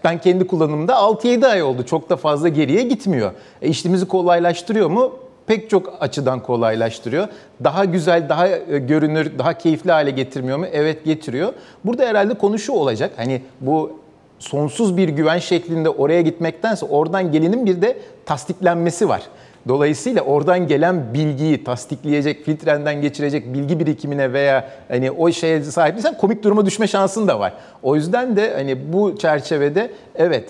ben 0.04 0.18
kendi 0.18 0.48
kullanımımda 0.48 0.94
6-7 0.94 1.48
ay 1.48 1.64
oldu. 1.64 1.86
Çok 1.86 2.10
da 2.10 2.16
fazla 2.16 2.48
geriye 2.50 2.84
gitmiyor. 2.84 3.32
E 3.62 3.70
işimizi 3.70 4.08
kolaylaştırıyor 4.08 4.90
mu? 4.90 5.16
Pek 5.48 5.70
çok 5.70 5.94
açıdan 6.00 6.40
kolaylaştırıyor. 6.40 7.28
Daha 7.64 7.86
güzel, 7.86 8.30
daha 8.30 8.48
e, 8.48 8.80
görünür, 8.80 9.40
daha 9.40 9.54
keyifli 9.54 9.92
hale 9.92 10.12
getirmiyor 10.12 10.58
mu? 10.58 10.66
Evet 10.72 11.06
getiriyor. 11.06 11.54
Burada 11.86 12.06
herhalde 12.06 12.34
konu 12.34 12.60
şu 12.60 12.74
olacak. 12.74 13.12
Hani 13.18 13.42
bu 13.62 14.01
sonsuz 14.42 14.98
bir 14.98 15.10
güven 15.10 15.40
şeklinde 15.40 15.90
oraya 15.90 16.22
gitmektense 16.22 16.86
oradan 16.86 17.32
gelinin 17.32 17.66
bir 17.66 17.82
de 17.82 17.98
tasdiklenmesi 18.26 19.10
var. 19.10 19.22
Dolayısıyla 19.68 20.22
oradan 20.22 20.68
gelen 20.68 21.14
bilgiyi 21.14 21.64
tasdikleyecek, 21.64 22.46
filtrenden 22.46 23.02
geçirecek 23.02 23.54
bilgi 23.54 23.80
birikimine 23.80 24.34
veya 24.34 24.70
hani 24.88 25.12
o 25.12 25.32
şeye 25.32 25.64
sahip 25.64 25.94
değilsen 25.94 26.18
komik 26.18 26.44
duruma 26.44 26.66
düşme 26.66 26.88
şansın 26.88 27.28
da 27.28 27.40
var. 27.40 27.54
O 27.84 27.96
yüzden 27.96 28.36
de 28.36 28.54
hani 28.54 28.94
bu 28.94 29.18
çerçevede 29.18 29.92
evet 30.16 30.50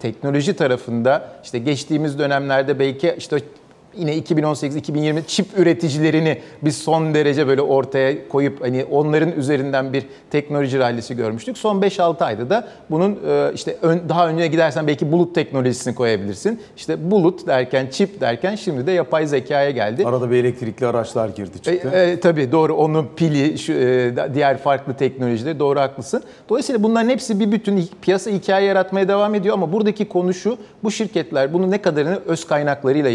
teknoloji 0.00 0.56
tarafında 0.56 1.28
işte 1.44 1.58
geçtiğimiz 1.58 2.18
dönemlerde 2.18 2.78
belki 2.78 3.14
işte 3.18 3.36
yine 3.96 4.18
2018-2020 4.18 5.26
çip 5.26 5.58
üreticilerini 5.58 6.38
biz 6.62 6.78
son 6.78 7.14
derece 7.14 7.46
böyle 7.46 7.62
ortaya 7.62 8.28
koyup 8.28 8.60
hani 8.60 8.84
onların 8.84 9.32
üzerinden 9.32 9.92
bir 9.92 10.06
teknoloji 10.30 10.78
rallisi 10.78 11.16
görmüştük. 11.16 11.58
Son 11.58 11.80
5-6 11.80 12.24
ayda 12.24 12.50
da 12.50 12.68
bunun 12.90 13.18
e, 13.28 13.52
işte 13.54 13.76
daha 14.08 14.28
önüne 14.28 14.46
gidersen 14.46 14.86
belki 14.86 15.12
bulut 15.12 15.34
teknolojisini 15.34 15.94
koyabilirsin. 15.94 16.60
İşte 16.76 17.10
bulut 17.10 17.46
derken, 17.46 17.86
çip 17.90 18.20
derken 18.20 18.54
şimdi 18.54 18.86
de 18.86 18.92
yapay 18.92 19.26
zekaya 19.26 19.70
geldi. 19.70 20.06
Arada 20.06 20.30
bir 20.30 20.36
elektrikli 20.36 20.86
araçlar 20.86 21.28
girdi 21.28 21.62
çıktı. 21.62 21.90
E, 21.94 22.10
e, 22.10 22.20
tabii 22.20 22.52
doğru 22.52 22.74
onun 22.74 23.08
pili, 23.16 23.58
şu, 23.58 23.72
e, 23.72 24.14
diğer 24.34 24.58
farklı 24.58 24.94
teknolojileri 24.94 25.58
doğru 25.58 25.80
haklısın. 25.80 26.22
Dolayısıyla 26.48 26.82
bunların 26.82 27.08
hepsi 27.08 27.40
bir 27.40 27.52
bütün 27.52 27.88
piyasa 28.02 28.30
hikaye 28.30 28.66
yaratmaya 28.66 29.08
devam 29.08 29.34
ediyor 29.34 29.54
ama 29.54 29.72
buradaki 29.72 30.08
konu 30.08 30.34
şu, 30.34 30.58
bu 30.82 30.90
şirketler 30.90 31.52
bunu 31.52 31.70
ne 31.70 31.82
kadarını 31.82 32.20
öz 32.26 32.46
kaynaklarıyla 32.46 33.10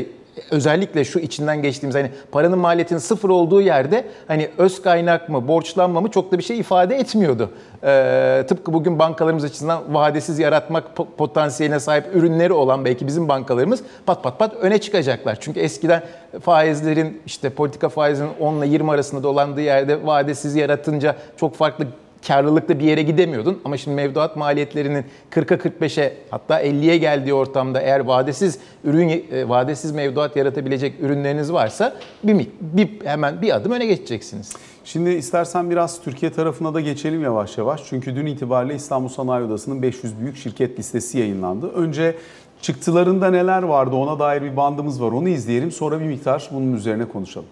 özellikle 0.52 1.06
şu 1.06 1.20
içinden 1.20 1.62
geçtiğimiz 1.62 1.96
hani 1.96 2.12
paranın 2.32 2.60
maliyetinin 2.60 3.00
sıfır 3.00 3.30
olduğu 3.30 3.62
yerde 3.62 4.06
hani 4.28 4.50
öz 4.58 4.82
kaynak 4.82 5.30
mı, 5.30 5.48
borçlanma 5.48 6.02
mı 6.02 6.12
çok 6.12 6.32
da 6.32 6.38
bir 6.38 6.44
şey 6.44 6.60
ifade 6.60 6.96
etmiyordu. 6.96 7.50
Ee, 7.84 8.46
tıpkı 8.48 8.74
bugün 8.74 9.00
bankalarımız 9.00 9.44
açısından 9.44 9.94
vadesiz 9.94 10.40
yaratmak 10.40 10.96
potansiyeline 11.18 11.80
sahip 11.80 12.16
ürünleri 12.16 12.54
olan 12.54 12.86
belki 12.86 13.08
bizim 13.08 13.28
bankalarımız 13.28 13.84
pat 14.06 14.24
pat 14.24 14.40
pat 14.40 14.54
öne 14.54 14.78
çıkacaklar. 14.78 15.38
Çünkü 15.40 15.60
eskiden 15.60 16.04
faizlerin 16.42 17.22
işte 17.26 17.50
politika 17.50 17.90
faizinin 17.90 18.32
10 18.40 18.56
ile 18.56 18.68
20 18.68 18.92
arasında 18.92 19.24
dolandığı 19.24 19.62
yerde 19.62 20.06
vadesiz 20.06 20.56
yaratınca 20.56 21.16
çok 21.38 21.56
farklı 21.56 21.88
karlılıkta 22.28 22.80
bir 22.80 22.84
yere 22.84 23.02
gidemiyordun. 23.02 23.62
Ama 23.66 23.78
şimdi 23.78 23.96
mevduat 23.96 24.36
maliyetlerinin 24.36 25.06
40'a 25.32 25.58
45'e 25.58 26.18
hatta 26.32 26.64
50'ye 26.64 26.98
geldiği 26.98 27.34
ortamda 27.34 27.82
eğer 27.82 28.00
vadesiz 28.00 28.60
ürün 28.84 29.10
e, 29.32 29.50
vadesiz 29.50 29.92
mevduat 29.92 30.36
yaratabilecek 30.36 30.94
ürünleriniz 31.02 31.54
varsa 31.54 31.96
bir, 32.24 32.48
bir 32.62 32.90
hemen 33.04 33.42
bir 33.42 33.56
adım 33.56 33.72
öne 33.72 33.86
geçeceksiniz. 33.86 34.54
Şimdi 34.86 35.10
istersen 35.10 35.70
biraz 35.70 36.02
Türkiye 36.02 36.32
tarafına 36.32 36.74
da 36.74 36.82
geçelim 36.82 37.24
yavaş 37.24 37.58
yavaş. 37.58 37.82
Çünkü 37.90 38.16
dün 38.16 38.26
itibariyle 38.26 38.76
İstanbul 38.76 39.10
Sanayi 39.10 39.46
Odası'nın 39.46 39.82
500 39.82 40.20
büyük 40.20 40.38
şirket 40.38 40.80
listesi 40.80 41.20
yayınlandı. 41.20 41.72
Önce 41.72 42.16
çıktılarında 42.62 43.32
neler 43.32 43.64
vardı 43.64 43.96
ona 43.96 44.20
dair 44.20 44.42
bir 44.42 44.58
bandımız 44.58 45.02
var. 45.02 45.12
Onu 45.12 45.30
izleyelim. 45.30 45.72
Sonra 45.72 46.00
bir 46.00 46.06
miktar 46.06 46.50
bunun 46.52 46.74
üzerine 46.74 47.06
konuşalım. 47.06 47.48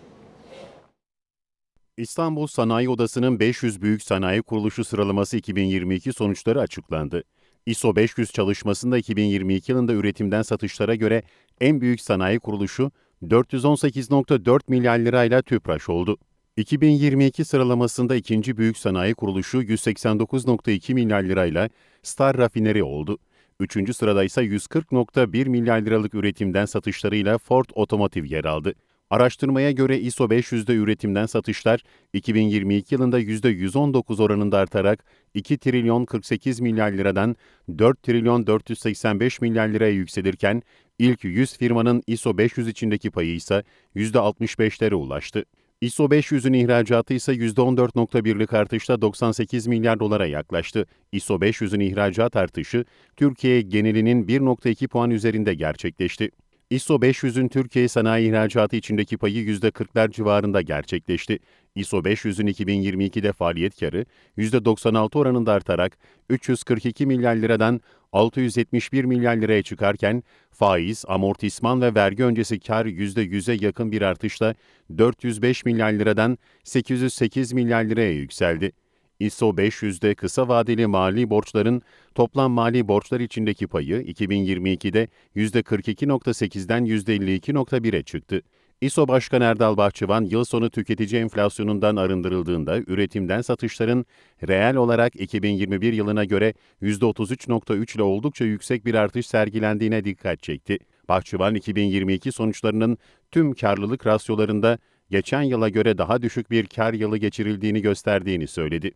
İstanbul 1.98 2.48
Sanayi 2.48 2.90
Odası'nın 2.90 3.40
500 3.40 3.82
Büyük 3.82 4.04
Sanayi 4.04 4.42
Kuruluşu 4.42 4.84
sıralaması 4.84 5.38
2022 5.38 6.14
sonuçları 6.14 6.62
açıklandı. 6.62 7.24
ISO 7.66 7.96
500 7.96 8.32
çalışmasında 8.32 8.98
2022 8.98 9.72
yılında 9.72 9.94
üretimden 9.94 10.42
satışlara 10.42 10.96
göre 10.96 11.24
en 11.62 11.82
büyük 11.82 12.02
sanayi 12.02 12.40
kuruluşu 12.40 12.92
418.4 13.24 14.60
milyar 14.68 15.00
lirayla 15.00 15.42
TÜPRAŞ 15.42 15.90
oldu. 15.90 16.18
2022 16.58 17.46
sıralamasında 17.46 18.16
ikinci 18.16 18.58
büyük 18.58 18.78
sanayi 18.78 19.14
kuruluşu 19.14 19.64
189.2 19.64 20.94
milyar 20.94 21.24
lirayla 21.24 21.70
Star 22.04 22.38
Rafineri 22.38 22.84
oldu. 22.84 23.18
Üçüncü 23.60 23.94
sırada 23.94 24.24
ise 24.24 24.42
140.1 24.42 25.50
milyar 25.50 25.82
liralık 25.82 26.14
üretimden 26.14 26.66
satışlarıyla 26.66 27.38
Ford 27.38 27.66
Otomotiv 27.74 28.26
yer 28.26 28.46
aldı. 28.46 28.74
Araştırmaya 29.16 29.72
göre 29.72 30.00
ISO 30.00 30.26
500'de 30.26 30.74
üretimden 30.74 31.26
satışlar 31.26 31.84
2022 32.14 32.96
yılında 32.96 33.20
%119 33.22 34.24
oranında 34.24 34.58
artarak 34.58 35.06
2 35.34 35.58
trilyon 35.58 36.06
48 36.06 36.60
milyar 36.60 36.92
liradan 36.92 37.36
4 37.78 38.04
trilyon 38.04 38.48
485 38.48 39.42
milyar 39.42 39.68
liraya 39.68 39.92
yükselirken 39.92 40.62
ilk 41.00 41.24
100 41.24 41.58
firmanın 41.58 42.04
ISO 42.08 42.38
500 42.38 42.68
içindeki 42.68 43.12
payı 43.12 43.36
ise 43.36 43.64
%65'lere 43.96 44.94
ulaştı. 44.94 45.46
ISO 45.82 46.06
500'ün 46.06 46.54
ihracatı 46.54 47.14
ise 47.14 47.34
%14.1'lik 47.34 48.54
artışla 48.54 49.02
98 49.02 49.68
milyar 49.68 50.00
dolara 50.00 50.26
yaklaştı. 50.26 50.86
ISO 51.12 51.36
500'ün 51.36 51.80
ihracat 51.80 52.36
artışı 52.36 52.86
Türkiye 53.16 53.62
genelinin 53.62 54.28
1.2 54.28 54.88
puan 54.88 55.12
üzerinde 55.12 55.54
gerçekleşti. 55.54 56.32
ISO 56.70 56.96
500'ün 56.96 57.48
Türkiye 57.48 57.88
sanayi 57.88 58.30
ihracatı 58.30 58.76
içindeki 58.76 59.18
payı 59.18 59.46
%40'lar 59.46 60.12
civarında 60.12 60.62
gerçekleşti. 60.62 61.40
ISO 61.76 61.98
500'ün 61.98 62.48
2022'de 62.48 63.34
faaliyet 63.34 63.80
karı 63.80 64.06
%96 64.38 65.18
oranında 65.18 65.54
artarak 65.54 65.98
342 66.30 67.06
milyar 67.06 67.36
liradan 67.36 67.82
671 68.12 69.04
milyar 69.04 69.36
liraya 69.36 69.64
çıkarken 69.64 70.24
faiz, 70.52 71.06
amortisman 71.08 71.82
ve 71.82 71.96
vergi 71.96 72.24
öncesi 72.24 72.60
kar 72.60 72.86
%100'e 72.86 73.66
yakın 73.66 73.92
bir 73.92 74.02
artışla 74.02 74.56
405 74.98 75.66
milyar 75.66 75.92
liradan 75.92 76.38
808 76.64 77.54
milyar 77.54 77.84
liraya 77.84 78.14
yükseldi. 78.14 78.72
ISO 79.20 79.50
500'de 79.50 80.16
kısa 80.16 80.48
vadeli 80.48 80.88
mali 80.88 81.30
borçların 81.30 81.82
toplam 82.16 82.52
mali 82.52 82.88
borçlar 82.88 83.20
içindeki 83.20 83.68
payı 83.68 84.02
2022'de 84.02 85.08
%42.8'den 85.36 86.86
%52.1'e 86.86 88.04
çıktı. 88.04 88.42
İSO 88.82 89.08
Başkanı 89.08 89.44
Erdal 89.44 89.78
Bahçıvan, 89.78 90.24
yıl 90.24 90.44
sonu 90.44 90.70
tüketici 90.70 91.22
enflasyonundan 91.22 91.96
arındırıldığında 91.96 92.80
üretimden 92.80 93.42
satışların 93.42 94.06
reel 94.48 94.76
olarak 94.76 95.16
2021 95.16 95.94
yılına 95.94 96.26
göre 96.26 96.54
%33.3 96.82 97.96
ile 97.96 98.04
oldukça 98.04 98.46
yüksek 98.46 98.86
bir 98.86 98.94
artış 98.94 99.28
sergilendiğine 99.28 100.04
dikkat 100.04 100.44
çekti. 100.44 100.78
Bahçıvan, 101.10 101.56
2022 101.56 102.32
sonuçlarının 102.32 102.98
tüm 103.32 103.54
karlılık 103.54 104.08
rasyolarında 104.08 104.78
geçen 105.12 105.42
yıla 105.42 105.70
göre 105.70 105.98
daha 105.98 106.22
düşük 106.22 106.52
bir 106.52 106.66
kar 106.66 106.94
yılı 106.94 107.18
geçirildiğini 107.18 107.82
gösterdiğini 107.82 108.48
söyledi. 108.48 108.92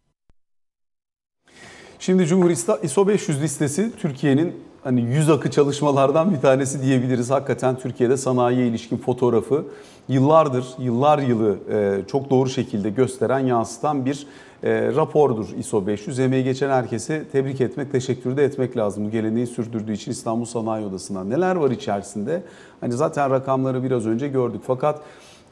Şimdi 2.01 2.25
Cumhur 2.25 2.49
ISO 2.83 3.07
500 3.07 3.41
listesi 3.41 3.91
Türkiye'nin 3.97 4.55
hani 4.83 5.01
yüz 5.01 5.29
akı 5.29 5.51
çalışmalardan 5.51 6.33
bir 6.33 6.41
tanesi 6.41 6.81
diyebiliriz. 6.81 7.29
Hakikaten 7.29 7.79
Türkiye'de 7.79 8.17
sanayiye 8.17 8.67
ilişkin 8.67 8.97
fotoğrafı 8.97 9.65
yıllardır, 10.07 10.65
yıllar 10.79 11.19
yılı 11.19 11.57
e, 11.71 12.01
çok 12.07 12.29
doğru 12.29 12.49
şekilde 12.49 12.89
gösteren, 12.89 13.39
yansıtan 13.39 14.05
bir 14.05 14.27
e, 14.63 14.95
rapordur 14.95 15.47
ISO 15.57 15.87
500. 15.87 16.19
Emeği 16.19 16.43
geçen 16.43 16.69
herkese 16.69 17.23
tebrik 17.31 17.61
etmek, 17.61 17.91
teşekkür 17.91 18.37
de 18.37 18.43
etmek 18.43 18.77
lazım. 18.77 19.05
Bu 19.05 19.11
geleneği 19.11 19.47
sürdürdüğü 19.47 19.93
için 19.93 20.11
İstanbul 20.11 20.45
Sanayi 20.45 20.85
Odası'ndan. 20.85 21.29
Neler 21.29 21.55
var 21.55 21.71
içerisinde? 21.71 22.43
Hani 22.81 22.93
zaten 22.93 23.31
rakamları 23.31 23.83
biraz 23.83 24.07
önce 24.07 24.27
gördük. 24.27 24.61
Fakat 24.67 25.01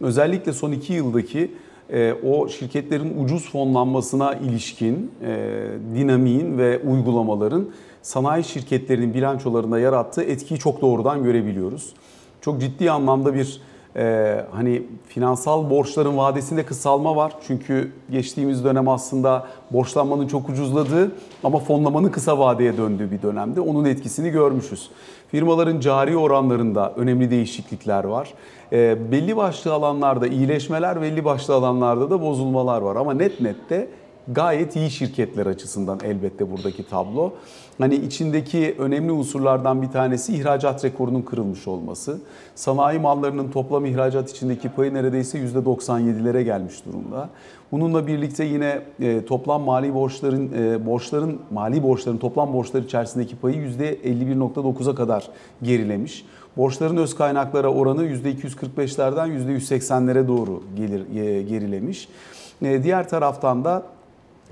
özellikle 0.02 0.54
son 0.54 0.72
iki 0.72 0.94
yıldaki 0.94 1.52
e, 1.94 2.14
o 2.14 2.48
şirketlerin 2.48 3.24
ucuz 3.24 3.52
fonlanmasına 3.52 4.34
ilişkin 4.34 5.12
e, 5.26 5.66
dinamiğin 5.96 6.58
ve 6.58 6.80
uygulamaların 6.80 7.70
sanayi 8.02 8.44
şirketlerinin 8.44 9.14
bilançolarında 9.14 9.80
yarattığı 9.80 10.24
etkiyi 10.24 10.60
çok 10.60 10.82
doğrudan 10.82 11.24
görebiliyoruz. 11.24 11.94
Çok 12.42 12.62
ciddi 12.62 12.92
anlamda 12.92 13.34
bir 13.34 13.62
e, 13.96 14.46
hani 14.52 14.84
finansal 15.08 15.70
borçların 15.70 16.18
vadesinde 16.18 16.66
kısalma 16.66 17.16
var. 17.16 17.34
Çünkü 17.48 17.92
geçtiğimiz 18.12 18.64
dönem 18.64 18.90
aslında 18.90 19.48
borçlanmanın 19.72 20.28
çok 20.28 20.50
ucuzladığı 20.50 21.12
ama 21.44 21.60
fonlamanın 21.60 22.10
kısa 22.10 22.40
vadeye 22.40 22.78
döndüğü 22.78 23.12
bir 23.12 23.22
dönemde 23.22 23.62
onun 23.62 23.86
etkisini 23.86 24.30
görmüşüz. 24.30 24.90
Firmaların 25.32 25.80
cari 25.80 26.18
oranlarında 26.18 26.94
önemli 26.96 27.32
değişiklikler 27.32 28.04
var. 28.04 28.34
E, 28.72 29.12
belli 29.12 29.38
başlı 29.38 29.74
alanlarda 29.74 30.28
iyileşmeler, 30.28 31.02
belli 31.02 31.26
başlı 31.26 31.54
alanlarda 31.54 32.10
da 32.10 32.22
bozulmalar 32.22 32.82
var. 32.82 32.96
Ama 32.96 33.14
net 33.14 33.42
nette 33.42 33.88
gayet 34.28 34.76
iyi 34.76 34.92
şirketler 34.92 35.46
açısından 35.46 36.00
elbette 36.04 36.52
buradaki 36.52 36.90
tablo. 36.90 37.34
Hani 37.78 37.96
içindeki 37.96 38.76
önemli 38.80 39.12
unsurlardan 39.12 39.82
bir 39.82 39.88
tanesi 39.88 40.36
ihracat 40.36 40.86
rekorunun 40.86 41.22
kırılmış 41.22 41.68
olması. 41.68 42.20
Sanayi 42.56 43.00
mallarının 43.00 43.52
toplam 43.52 43.86
ihracat 43.86 44.32
içindeki 44.32 44.70
payı 44.70 44.94
neredeyse 44.94 45.40
%97'lere 45.40 46.42
gelmiş 46.42 46.86
durumda. 46.86 47.30
Bununla 47.72 48.08
birlikte 48.08 48.44
yine 48.44 48.82
e, 49.00 49.26
toplam 49.26 49.62
mali 49.62 49.94
borçların 49.94 50.52
e, 50.54 50.86
borçların 50.86 51.40
mali 51.52 51.84
borçların 51.84 52.18
toplam 52.18 52.54
borçlar 52.54 52.82
içerisindeki 52.82 53.36
payı 53.36 53.56
%51.9'a 53.56 54.96
kadar 54.96 55.28
gerilemiş. 55.64 56.26
Borçların 56.58 56.98
öz 56.98 57.16
kaynaklara 57.16 57.68
oranı 57.68 58.06
%245'lerden 58.06 59.30
%180'lere 59.30 60.28
doğru 60.28 60.64
gelir, 60.76 61.16
e, 61.16 61.42
gerilemiş. 61.42 62.10
Diğer 62.62 63.10
taraftan 63.10 63.66
da 63.66 63.84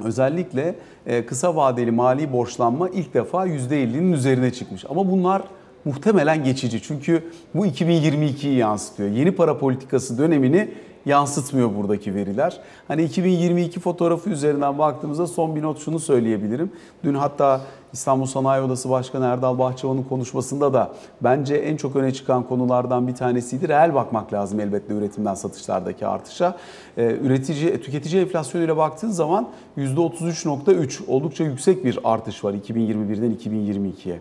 özellikle 0.03 0.75
e, 1.05 1.25
kısa 1.25 1.55
vadeli 1.55 1.91
mali 1.91 2.33
borçlanma 2.33 2.89
ilk 2.89 3.13
defa 3.13 3.47
%50'nin 3.47 4.13
üzerine 4.13 4.53
çıkmış. 4.53 4.85
Ama 4.89 5.11
bunlar 5.11 5.41
muhtemelen 5.85 6.43
geçici. 6.43 6.81
Çünkü 6.81 7.23
bu 7.53 7.67
2022'yi 7.67 8.57
yansıtıyor. 8.57 9.09
Yeni 9.09 9.31
para 9.31 9.57
politikası 9.57 10.17
dönemini 10.17 10.71
yansıtmıyor 11.05 11.75
buradaki 11.75 12.15
veriler. 12.15 12.59
Hani 12.87 13.03
2022 13.03 13.79
fotoğrafı 13.79 14.29
üzerinden 14.29 14.77
baktığımızda 14.77 15.27
son 15.27 15.55
bir 15.55 15.61
not 15.61 15.79
şunu 15.79 15.99
söyleyebilirim. 15.99 16.71
Dün 17.03 17.13
hatta 17.13 17.61
İstanbul 17.93 18.25
Sanayi 18.25 18.61
Odası 18.63 18.89
Başkanı 18.89 19.25
Erdal 19.25 19.59
Bahçıvan'ın 19.59 20.03
konuşmasında 20.03 20.73
da 20.73 20.91
bence 21.21 21.55
en 21.55 21.77
çok 21.77 21.95
öne 21.95 22.13
çıkan 22.13 22.43
konulardan 22.43 23.07
bir 23.07 23.15
tanesiydi. 23.15 23.67
Reel 23.67 23.93
bakmak 23.93 24.33
lazım 24.33 24.59
elbette 24.59 24.93
üretimden 24.93 25.33
satışlardaki 25.33 26.07
artışa. 26.07 26.57
Ee, 26.97 27.17
üretici, 27.21 27.81
tüketici 27.81 28.21
enflasyonuyla 28.21 28.77
baktığın 28.77 29.09
zaman 29.09 29.47
%33.3 29.77 31.07
oldukça 31.07 31.43
yüksek 31.43 31.85
bir 31.85 31.99
artış 32.03 32.43
var 32.43 32.53
2021'den 32.53 33.35
2022'ye. 33.35 34.19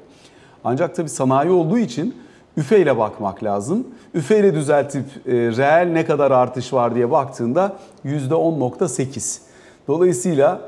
Ancak 0.65 0.95
tabii 0.95 1.09
sanayi 1.09 1.51
olduğu 1.51 1.79
için 1.79 2.15
üfe 2.57 2.81
ile 2.81 2.99
bakmak 2.99 3.45
lazım. 3.45 3.87
Üfe 4.15 4.39
ile 4.39 4.55
düzeltip 4.55 5.05
e, 5.27 5.33
reel 5.33 5.89
ne 5.93 6.05
kadar 6.05 6.31
artış 6.31 6.73
var 6.73 6.95
diye 6.95 7.11
baktığında 7.11 7.77
%10.8. 8.05 9.39
Dolayısıyla 9.89 10.61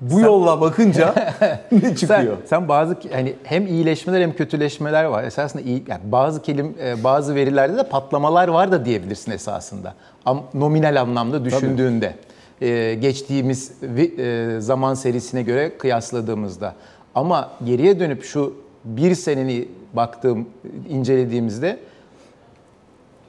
bu 0.00 0.14
sen, 0.14 0.24
yolla 0.24 0.60
bakınca 0.60 1.14
ne 1.72 1.96
çıkıyor? 1.96 2.36
Sen, 2.36 2.46
sen 2.46 2.68
bazı 2.68 2.96
hani 3.12 3.34
hem 3.42 3.66
iyileşmeler 3.66 4.20
hem 4.20 4.32
kötüleşmeler 4.32 5.04
var. 5.04 5.24
Esasında 5.24 5.62
iyi, 5.62 5.84
yani 5.88 6.00
bazı 6.04 6.42
kelim 6.42 6.74
e, 6.82 7.04
bazı 7.04 7.34
verilerde 7.34 7.76
de 7.76 7.88
patlamalar 7.88 8.48
var 8.48 8.72
da 8.72 8.84
diyebilirsin 8.84 9.32
esasında. 9.32 9.94
Am, 10.24 10.42
nominal 10.54 11.00
anlamda 11.00 11.44
düşündüğünde. 11.44 12.14
Ee, 12.62 12.94
geçtiğimiz 13.00 13.72
e, 14.18 14.56
zaman 14.60 14.94
serisine 14.94 15.42
göre 15.42 15.78
kıyasladığımızda. 15.78 16.74
Ama 17.14 17.50
geriye 17.64 18.00
dönüp 18.00 18.24
şu 18.24 18.54
bir 18.84 19.14
seneni 19.14 19.68
baktığım, 19.94 20.48
incelediğimizde 20.88 21.78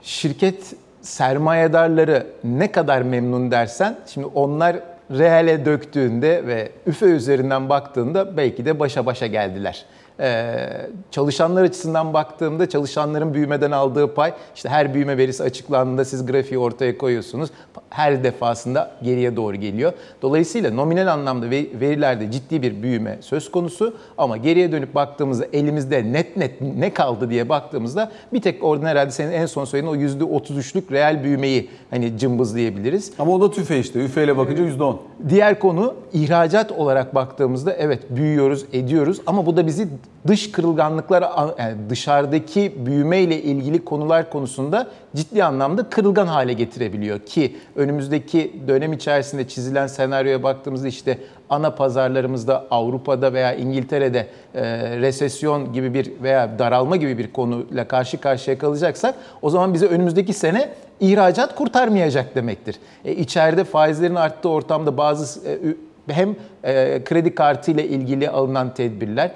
şirket 0.02 0.74
sermayedarları 1.02 2.28
ne 2.44 2.72
kadar 2.72 3.02
memnun 3.02 3.52
dersen, 3.52 3.98
şimdi 4.08 4.28
onlar 4.28 4.80
reale 5.12 5.66
döktüğünde 5.66 6.48
ve 6.48 6.72
üfe 6.88 7.06
üzerinden 7.06 7.70
baktığında 7.70 8.38
belki 8.38 8.66
de 8.66 8.80
başa 8.80 9.06
başa 9.06 9.28
geldiler. 9.28 9.86
Ee, 10.22 10.70
çalışanlar 11.12 11.64
açısından 11.64 12.14
baktığımda 12.14 12.70
çalışanların 12.70 13.34
büyümeden 13.34 13.72
aldığı 13.72 14.14
pay 14.14 14.34
işte 14.56 14.70
her 14.70 14.94
büyüme 14.94 15.18
verisi 15.18 15.44
açıklandığında 15.44 16.06
siz 16.06 16.26
grafiği 16.26 16.60
ortaya 16.60 16.98
koyuyorsunuz. 16.98 17.50
Her 17.90 18.24
defasında 18.24 18.92
geriye 19.04 19.36
doğru 19.36 19.56
geliyor. 19.56 19.94
Dolayısıyla 20.22 20.72
nominal 20.72 21.08
anlamda 21.08 21.50
verilerde 21.52 22.32
ciddi 22.32 22.62
bir 22.62 22.84
büyüme 22.84 23.18
söz 23.22 23.52
konusu 23.52 23.96
ama 24.18 24.38
geriye 24.38 24.72
dönüp 24.72 24.96
baktığımızda 24.96 25.46
elimizde 25.54 26.14
net 26.14 26.38
net 26.38 26.62
ne 26.62 26.94
kaldı 26.94 27.30
diye 27.30 27.50
baktığımızda 27.50 28.12
bir 28.34 28.42
tek 28.42 28.64
orada 28.64 28.88
herhalde 28.88 29.12
senin 29.12 29.32
en 29.32 29.46
son 29.46 29.66
söylediğin 29.66 29.94
o 29.94 30.26
%33'lük 30.26 30.92
reel 30.92 31.24
büyümeyi 31.24 31.70
hani 31.90 32.18
cımbızlayabiliriz. 32.18 33.12
Ama 33.20 33.32
o 33.32 33.42
da 33.42 33.52
tüfe 33.52 33.80
işte. 33.80 34.00
Üfeyle 34.00 34.38
bakınca 34.38 34.64
%10. 34.64 34.98
Diğer 35.30 35.60
konu 35.60 35.94
ihracat 36.14 36.72
olarak 36.72 37.16
baktığımızda 37.16 37.74
evet 37.74 38.00
büyüyoruz, 38.10 38.66
ediyoruz 38.74 39.22
ama 39.26 39.46
bu 39.46 39.58
da 39.58 39.68
bizi 39.68 39.88
dış 40.28 40.52
kırılganlıklar 40.52 41.24
yani 41.60 41.76
dışarıdaki 41.90 42.74
büyüme 42.86 43.20
ile 43.20 43.42
ilgili 43.42 43.86
konular 43.86 44.30
konusunda 44.30 44.88
ciddi 45.16 45.44
anlamda 45.44 45.90
kırılgan 45.90 46.28
hale 46.28 46.54
getirebiliyor 46.54 47.20
ki 47.20 47.56
önümüzdeki 47.76 48.62
dönem 48.68 48.94
içerisinde 48.94 49.48
çizilen 49.48 49.88
senaryoya 49.88 50.44
baktığımızda 50.44 50.88
işte 50.88 51.18
ana 51.50 51.76
pazarlarımızda 51.76 52.66
Avrupa'da 52.72 53.34
veya 53.34 53.54
İngiltere'de 53.54 54.28
e, 54.56 54.64
resesyon 55.00 55.74
gibi 55.74 55.94
bir 55.94 56.12
veya 56.24 56.60
daralma 56.60 56.96
gibi 56.96 57.18
bir 57.18 57.34
konuyla 57.34 57.88
karşı 57.88 58.18
karşıya 58.18 58.58
kalacaksak 58.58 59.16
o 59.42 59.50
zaman 59.50 59.74
bize 59.74 59.86
önümüzdeki 59.86 60.34
sene 60.34 60.70
ihracat 61.00 61.56
kurtarmayacak 61.56 62.36
demektir. 62.36 62.76
E, 63.06 63.16
içeride 63.16 63.64
faizlerin 63.64 64.16
arttığı 64.16 64.50
ortamda 64.50 64.98
bazı 64.98 65.50
e, 65.50 65.60
hem 66.08 66.36
e, 66.64 67.04
kredi 67.04 67.36
kartı 67.36 67.72
ile 67.72 67.88
ilgili 67.88 68.30
alınan 68.30 68.74
tedbirler 68.74 69.32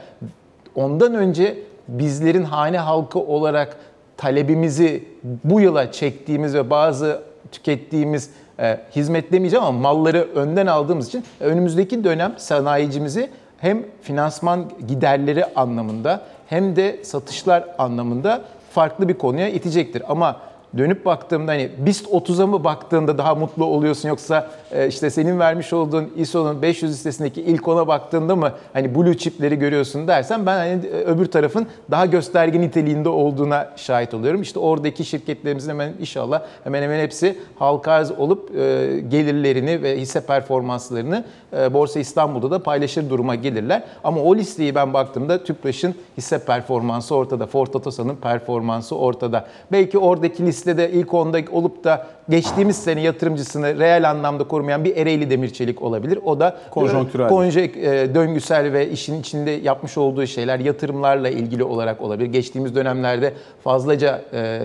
ondan 0.76 1.14
önce 1.14 1.58
bizlerin 1.88 2.44
hane 2.44 2.78
halkı 2.78 3.20
olarak 3.20 3.78
talebimizi 4.18 5.04
bu 5.44 5.62
yıla 5.62 5.92
çektiğimiz 5.92 6.56
ve 6.56 6.70
bazı 6.70 7.22
tükettiğimiz 7.52 8.30
e, 8.60 8.80
hizmet 8.96 9.32
demeyeceğim 9.32 9.66
ama 9.66 9.80
malları 9.80 10.28
önden 10.36 10.68
aldığımız 10.68 11.08
için 11.08 11.24
önümüzdeki 11.40 12.04
dönem 12.04 12.34
sanayicimizi 12.38 13.30
hem 13.58 13.84
finansman 14.02 14.66
giderleri 14.88 15.46
anlamında 15.46 16.22
hem 16.48 16.76
de 16.76 17.04
satışlar 17.04 17.66
anlamında 17.78 18.42
farklı 18.72 19.08
bir 19.10 19.14
konuya 19.14 19.50
itecektir. 19.50 20.04
Ama 20.08 20.38
dönüp 20.78 21.06
baktığımda 21.06 21.52
hani 21.52 21.70
BIST 21.78 22.06
30'a 22.06 22.48
mı 22.48 22.64
baktığında 22.64 23.18
daha 23.18 23.36
mutlu 23.36 23.66
oluyorsun 23.66 24.10
yoksa 24.10 24.50
e, 24.72 24.88
işte 24.88 25.10
senin 25.10 25.40
vermiş 25.40 25.74
olduğun 25.74 26.12
ISO'nun 26.16 26.62
500 26.62 26.92
listesindeki 26.92 27.42
ilk 27.42 27.68
ona 27.68 27.88
baktığında 27.88 28.36
mı 28.36 28.52
hani 28.74 28.96
blue 28.96 29.18
chipleri 29.18 29.60
görüyorsun 29.60 30.08
dersen 30.08 30.46
ben 30.46 30.58
hani 30.58 30.90
öbür 30.90 31.26
tarafın 31.26 31.68
daha 31.92 32.06
gösterge 32.06 32.62
niteliğinde 32.62 33.10
olduğuna 33.10 33.70
şahit 33.76 34.14
oluyorum. 34.14 34.42
İşte 34.42 34.60
oradaki 34.60 35.06
şirketlerimizin 35.06 35.70
hemen 35.70 35.94
inşallah 36.00 36.42
hemen 36.64 36.84
hemen 36.84 37.00
hepsi 37.00 37.38
halka 37.60 37.92
arz 37.92 38.12
olup 38.12 38.56
e, 38.56 39.00
gelirlerini 39.10 39.84
ve 39.84 40.00
hisse 40.00 40.22
performanslarını 40.26 41.24
e, 41.58 41.74
Borsa 41.74 42.00
İstanbul'da 42.00 42.52
da 42.52 42.64
paylaşır 42.64 43.10
duruma 43.10 43.36
gelirler. 43.36 43.84
Ama 44.04 44.22
o 44.22 44.36
listeyi 44.36 44.76
ben 44.76 44.94
baktığımda 44.94 45.44
Tüpraş'ın 45.44 45.96
hisse 46.18 46.40
performansı 46.40 47.16
ortada, 47.16 47.48
Ford 47.48 47.74
Otosan'ın 47.74 48.16
performansı 48.16 48.96
ortada. 48.96 49.48
Belki 49.72 49.98
oradaki 49.98 50.46
listede 50.68 50.92
ilk 50.92 51.14
onda 51.14 51.40
olup 51.52 51.84
da 51.84 52.08
geçtiğimiz 52.30 52.78
sene 52.78 53.02
yatırımcısını 53.02 53.80
reel 53.80 54.10
anlamda 54.10 54.44
korumayan 54.48 54.86
bir 54.86 54.98
Ereğli 54.98 55.30
Demirçelik 55.30 55.82
olabilir. 55.82 56.20
O 56.26 56.40
da 56.40 56.58
Konjonktürel. 56.72 57.28
konje, 57.30 57.62
e, 57.62 58.16
döngüsel 58.16 58.74
ve 58.74 58.90
işin 58.90 59.20
içinde 59.22 59.52
yapmış 59.52 59.98
olduğu 59.98 60.28
şeyler 60.28 60.60
yatırımlarla 60.60 61.30
ilgili 61.30 61.64
olarak 61.64 62.02
olabilir. 62.02 62.28
Geçtiğimiz 62.28 62.76
dönemlerde 62.76 63.34
fazlaca 63.64 64.22
e, 64.34 64.62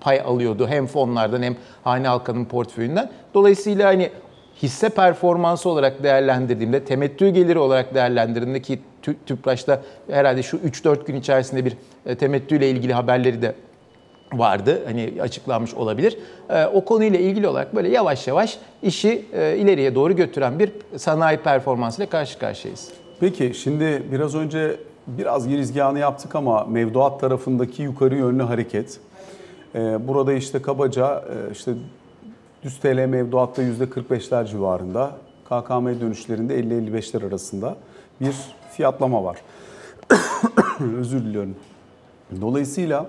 pay 0.00 0.20
alıyordu 0.20 0.68
hem 0.68 0.86
fonlardan 0.86 1.42
hem 1.42 1.56
hane 1.84 2.08
halkanın 2.08 2.44
portföyünden. 2.44 3.10
Dolayısıyla 3.34 3.88
hani 3.88 4.10
hisse 4.62 4.88
performansı 4.88 5.68
olarak 5.68 6.02
değerlendirdiğimde, 6.02 6.84
temettü 6.84 7.28
geliri 7.28 7.58
olarak 7.58 7.94
değerlendirdiğimde 7.94 8.62
ki 8.62 8.78
Tü- 9.06 9.14
Tüpraş'ta 9.26 9.80
herhalde 10.10 10.42
şu 10.42 10.56
3-4 10.56 11.06
gün 11.06 11.16
içerisinde 11.16 11.64
bir 11.64 11.76
e, 12.06 12.14
temettüyle 12.14 12.70
ilgili 12.70 12.92
haberleri 12.92 13.42
de 13.42 13.54
vardı. 14.32 14.82
Hani 14.84 15.12
açıklanmış 15.22 15.74
olabilir. 15.74 16.18
E, 16.48 16.66
o 16.66 16.84
konuyla 16.84 17.18
ilgili 17.18 17.48
olarak 17.48 17.74
böyle 17.74 17.88
yavaş 17.88 18.26
yavaş 18.26 18.58
işi 18.82 19.24
e, 19.32 19.56
ileriye 19.56 19.94
doğru 19.94 20.16
götüren 20.16 20.58
bir 20.58 20.72
sanayi 20.96 21.38
performansıyla 21.38 22.10
karşı 22.10 22.38
karşıyayız. 22.38 22.88
Peki 23.20 23.52
şimdi 23.54 24.02
biraz 24.12 24.34
önce 24.34 24.76
biraz 25.06 25.48
girizgahını 25.48 25.98
yaptık 25.98 26.34
ama 26.34 26.64
mevduat 26.64 27.20
tarafındaki 27.20 27.82
yukarı 27.82 28.16
yönlü 28.16 28.42
hareket. 28.42 29.00
Ee, 29.74 30.08
burada 30.08 30.32
işte 30.32 30.62
kabaca 30.62 31.18
e, 31.18 31.52
işte 31.52 31.72
düz 32.62 32.80
TL 32.80 33.06
mevduatta 33.06 33.62
%45'ler 33.62 34.46
civarında, 34.46 35.10
KKM 35.44 36.00
dönüşlerinde 36.00 36.60
50-55'ler 36.60 37.26
arasında 37.26 37.76
bir 38.20 38.34
fiyatlama 38.72 39.24
var. 39.24 39.36
Özür 40.98 41.20
diliyorum. 41.24 41.56
Dolayısıyla 42.40 43.06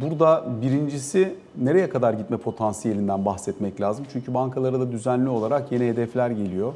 burada 0.00 0.44
birincisi 0.62 1.34
nereye 1.58 1.88
kadar 1.88 2.12
gitme 2.12 2.36
potansiyelinden 2.36 3.24
bahsetmek 3.24 3.80
lazım. 3.80 4.04
Çünkü 4.12 4.34
bankalara 4.34 4.80
da 4.80 4.92
düzenli 4.92 5.28
olarak 5.28 5.72
yeni 5.72 5.88
hedefler 5.88 6.30
geliyor. 6.30 6.72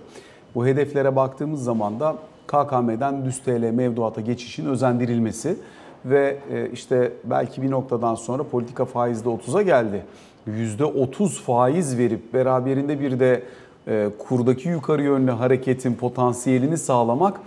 Bu 0.54 0.66
hedeflere 0.66 1.16
baktığımız 1.16 1.64
zaman 1.64 2.00
da 2.00 2.16
KKM'den 2.46 3.24
düz 3.24 3.38
TL 3.38 3.70
mevduata 3.70 4.20
geçişin 4.20 4.66
özendirilmesi 4.66 5.56
ve 6.04 6.38
e, 6.50 6.70
işte 6.70 7.12
belki 7.24 7.62
bir 7.62 7.70
noktadan 7.70 8.14
sonra 8.14 8.42
politika 8.42 8.84
faizi 8.84 9.24
de 9.24 9.28
30'a 9.28 9.62
geldi. 9.62 10.04
%30 10.48 11.28
faiz 11.28 11.98
verip 11.98 12.34
beraberinde 12.34 13.00
bir 13.00 13.20
de 13.20 13.42
e, 13.88 14.08
kurdaki 14.18 14.68
yukarı 14.68 15.02
yönlü 15.02 15.30
hareketin 15.30 15.94
potansiyelini 15.94 16.78
sağlamak 16.78 17.40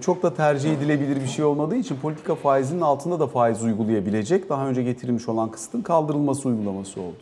çok 0.00 0.22
da 0.22 0.34
tercih 0.34 0.72
edilebilir 0.72 1.22
bir 1.22 1.26
şey 1.26 1.44
olmadığı 1.44 1.76
için 1.76 1.96
politika 1.96 2.34
faizinin 2.34 2.80
altında 2.80 3.20
da 3.20 3.26
faiz 3.26 3.62
uygulayabilecek 3.62 4.48
daha 4.48 4.68
önce 4.68 4.82
getirilmiş 4.82 5.28
olan 5.28 5.50
kısıtın 5.50 5.82
kaldırılması 5.82 6.48
uygulaması 6.48 7.00
oldu. 7.00 7.16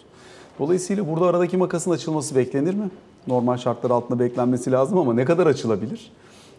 Dolayısıyla 0.59 1.09
burada 1.09 1.27
aradaki 1.27 1.57
makasın 1.57 1.91
açılması 1.91 2.37
beklenir 2.37 2.75
mi? 2.75 2.91
Normal 3.27 3.57
şartlar 3.57 3.91
altında 3.91 4.19
beklenmesi 4.19 4.73
lazım 4.73 4.99
ama 4.99 5.15
ne 5.15 5.25
kadar 5.25 5.47
açılabilir? 5.47 6.13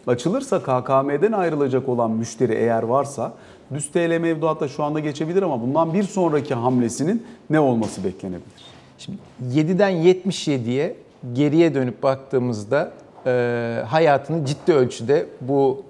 Açılırsa 0.06 0.62
KKM'den 0.62 1.32
ayrılacak 1.32 1.88
olan 1.88 2.10
müşteri 2.10 2.52
eğer 2.52 2.82
varsa 2.82 3.32
düz 3.74 3.90
TL 3.90 4.18
mevduatta 4.20 4.68
şu 4.68 4.84
anda 4.84 5.00
geçebilir 5.00 5.42
ama 5.42 5.62
bundan 5.62 5.94
bir 5.94 6.02
sonraki 6.02 6.54
hamlesinin 6.54 7.26
ne 7.50 7.60
olması 7.60 8.04
beklenebilir? 8.04 8.64
Şimdi 8.98 9.18
7'den 9.52 9.92
77'ye 9.92 10.96
geriye 11.32 11.74
dönüp 11.74 12.02
baktığımızda 12.02 12.92
e, 13.26 13.82
hayatını 13.86 14.44
ciddi 14.44 14.72
ölçüde 14.72 15.26
bu 15.40 15.82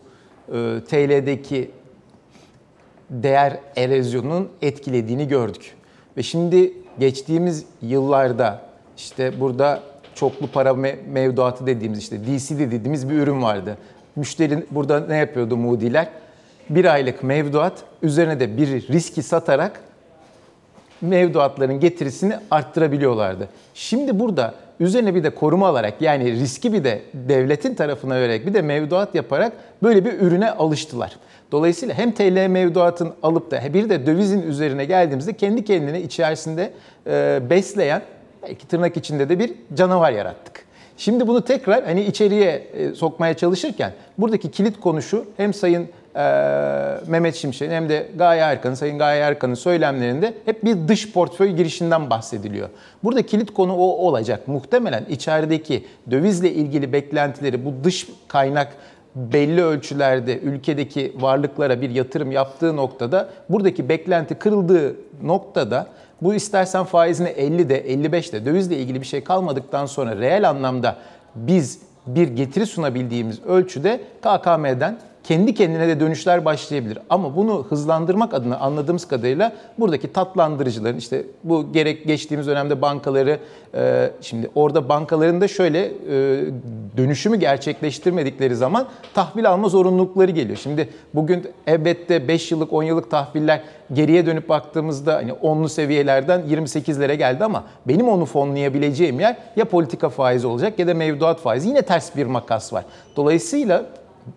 e, 0.49 0.53
TL'deki 0.89 1.71
değer 3.11 3.61
erozyonunun 3.77 4.49
etkilediğini 4.63 5.29
gördük. 5.29 5.75
Ve 6.17 6.23
şimdi 6.23 6.73
geçtiğimiz 6.99 7.65
yıllarda 7.83 8.61
işte 8.97 9.41
burada 9.41 9.83
çoklu 10.15 10.47
para 10.47 10.71
me- 10.71 11.09
mevduatı 11.09 11.67
dediğimiz 11.67 11.99
işte 11.99 12.21
DCD 12.25 12.59
dediğimiz 12.59 13.11
bir 13.11 13.15
ürün 13.15 13.43
vardı. 13.43 13.77
Müşteri 14.17 14.67
burada 14.71 15.01
ne 15.01 15.17
yapıyordu 15.17 15.57
Moody'ler? 15.57 16.09
Bir 16.71 16.85
aylık 16.85 17.23
mevduat 17.23 17.83
üzerine 18.03 18.41
de 18.41 18.57
bir 18.57 18.89
riski 18.89 19.23
satarak 19.23 19.81
mevduatların 21.01 21.81
getirisini 21.81 22.35
arttırabiliyorlardı. 22.51 23.49
Şimdi 23.75 24.21
burada 24.21 24.55
üzerine 24.81 25.15
bir 25.15 25.25
de 25.25 25.31
koruma 25.31 25.69
alarak 25.69 26.03
yani 26.03 26.33
riski 26.33 26.73
bir 26.73 26.85
de 26.85 27.03
devletin 27.15 27.75
tarafına 27.75 28.15
vererek 28.15 28.47
bir 28.47 28.55
de 28.55 28.63
mevduat 28.63 29.15
yaparak 29.15 29.53
böyle 29.83 30.05
bir 30.05 30.13
ürüne 30.13 30.51
alıştılar. 30.51 31.17
Dolayısıyla 31.53 31.95
hem 31.95 32.13
TL 32.13 32.47
mevduatın 32.47 33.13
alıp 33.23 33.51
da 33.51 33.75
bir 33.75 33.89
de 33.89 34.07
dövizin 34.07 34.43
üzerine 34.43 34.85
geldiğimizde 34.85 35.33
kendi 35.33 35.65
kendine 35.65 36.03
içerisinde 36.03 36.73
e, 37.07 37.41
besleyen 37.51 38.03
belki 38.43 38.69
tırnak 38.69 38.97
içinde 38.97 39.29
de 39.29 39.39
bir 39.39 39.53
canavar 39.75 40.13
yarattık. 40.13 40.67
Şimdi 40.97 41.29
bunu 41.29 41.45
tekrar 41.45 41.85
hani 41.85 42.03
içeriye 42.05 42.67
e, 42.75 42.95
sokmaya 42.95 43.35
çalışırken 43.35 43.93
buradaki 44.19 44.51
kilit 44.51 44.81
konu 44.81 45.03
şu 45.03 45.25
hem 45.37 45.55
Sayın 45.55 45.89
Mehmet 47.07 47.35
Şimşek'in 47.35 47.73
hem 47.73 47.89
de 47.89 48.09
Gaye 48.17 48.41
Erkan'ın, 48.41 48.75
Sayın 48.75 48.99
Gaye 48.99 49.21
Erkan'ın 49.21 49.55
söylemlerinde 49.55 50.35
hep 50.45 50.65
bir 50.65 50.89
dış 50.89 51.13
portföy 51.13 51.51
girişinden 51.51 52.11
bahsediliyor. 52.11 52.69
Burada 53.05 53.27
kilit 53.27 53.55
konu 53.55 53.73
o 53.77 53.83
olacak. 53.83 54.49
Muhtemelen 54.49 55.05
içerideki 55.09 55.87
dövizle 56.11 56.53
ilgili 56.53 56.93
beklentileri 56.93 57.65
bu 57.65 57.85
dış 57.85 58.09
kaynak 58.29 58.73
belli 59.17 59.63
ölçülerde 59.63 60.39
ülkedeki 60.39 61.13
varlıklara 61.21 61.81
bir 61.81 61.91
yatırım 61.91 62.33
yaptığı 62.33 62.77
noktada 62.77 63.29
buradaki 63.49 63.89
beklenti 63.89 64.35
kırıldığı 64.35 64.97
noktada 65.23 65.87
bu 66.23 66.35
istersen 66.35 66.85
faizine 66.85 67.31
50'de 67.31 67.95
55'de 67.95 68.45
dövizle 68.45 68.77
ilgili 68.77 69.01
bir 69.01 69.07
şey 69.07 69.25
kalmadıktan 69.25 69.87
sonra 69.87 70.17
reel 70.17 70.51
anlamda 70.51 70.97
biz 71.35 71.81
bir 72.07 72.29
getiri 72.29 72.67
sunabildiğimiz 72.67 73.45
ölçüde 73.45 74.01
KKM'den 74.23 74.99
kendi 75.29 75.55
kendine 75.55 75.89
de 75.89 76.01
dönüşler 76.01 76.45
başlayabilir. 76.45 76.99
Ama 77.11 77.37
bunu 77.37 77.67
hızlandırmak 77.69 78.35
adına 78.35 78.59
anladığımız 78.59 79.09
kadarıyla 79.09 79.53
buradaki 79.79 80.13
tatlandırıcıların 80.13 80.97
işte 80.97 81.25
bu 81.45 81.73
gerek 81.73 82.07
geçtiğimiz 82.07 82.47
dönemde 82.47 82.83
bankaları 82.83 83.39
e, 83.75 84.11
şimdi 84.21 84.51
orada 84.55 84.89
bankaların 84.89 85.41
da 85.41 85.49
şöyle 85.49 85.85
e, 85.85 85.93
dönüşümü 86.97 87.37
gerçekleştirmedikleri 87.37 88.57
zaman 88.57 88.87
tahvil 89.15 89.51
alma 89.51 89.69
zorunlulukları 89.69 90.31
geliyor. 90.31 90.59
Şimdi 90.63 90.89
bugün 91.15 91.47
elbette 91.67 92.29
5 92.29 92.53
yıllık 92.53 92.73
10 92.73 92.83
yıllık 92.83 93.11
tahviller 93.11 93.61
geriye 93.93 94.27
dönüp 94.27 94.49
baktığımızda 94.49 95.15
hani 95.15 95.31
10'lu 95.31 95.69
seviyelerden 95.69 96.41
28'lere 96.41 97.15
geldi 97.15 97.45
ama 97.45 97.65
benim 97.89 98.09
onu 98.09 98.27
fonlayabileceğim 98.27 99.21
yer 99.21 99.37
ya 99.57 99.65
politika 99.65 100.09
faizi 100.09 100.47
olacak 100.47 100.79
ya 100.79 100.87
da 100.87 100.95
mevduat 100.95 101.41
faizi. 101.41 101.69
Yine 101.69 101.83
ters 101.83 102.17
bir 102.17 102.27
makas 102.27 102.73
var. 102.73 102.85
Dolayısıyla 103.17 103.87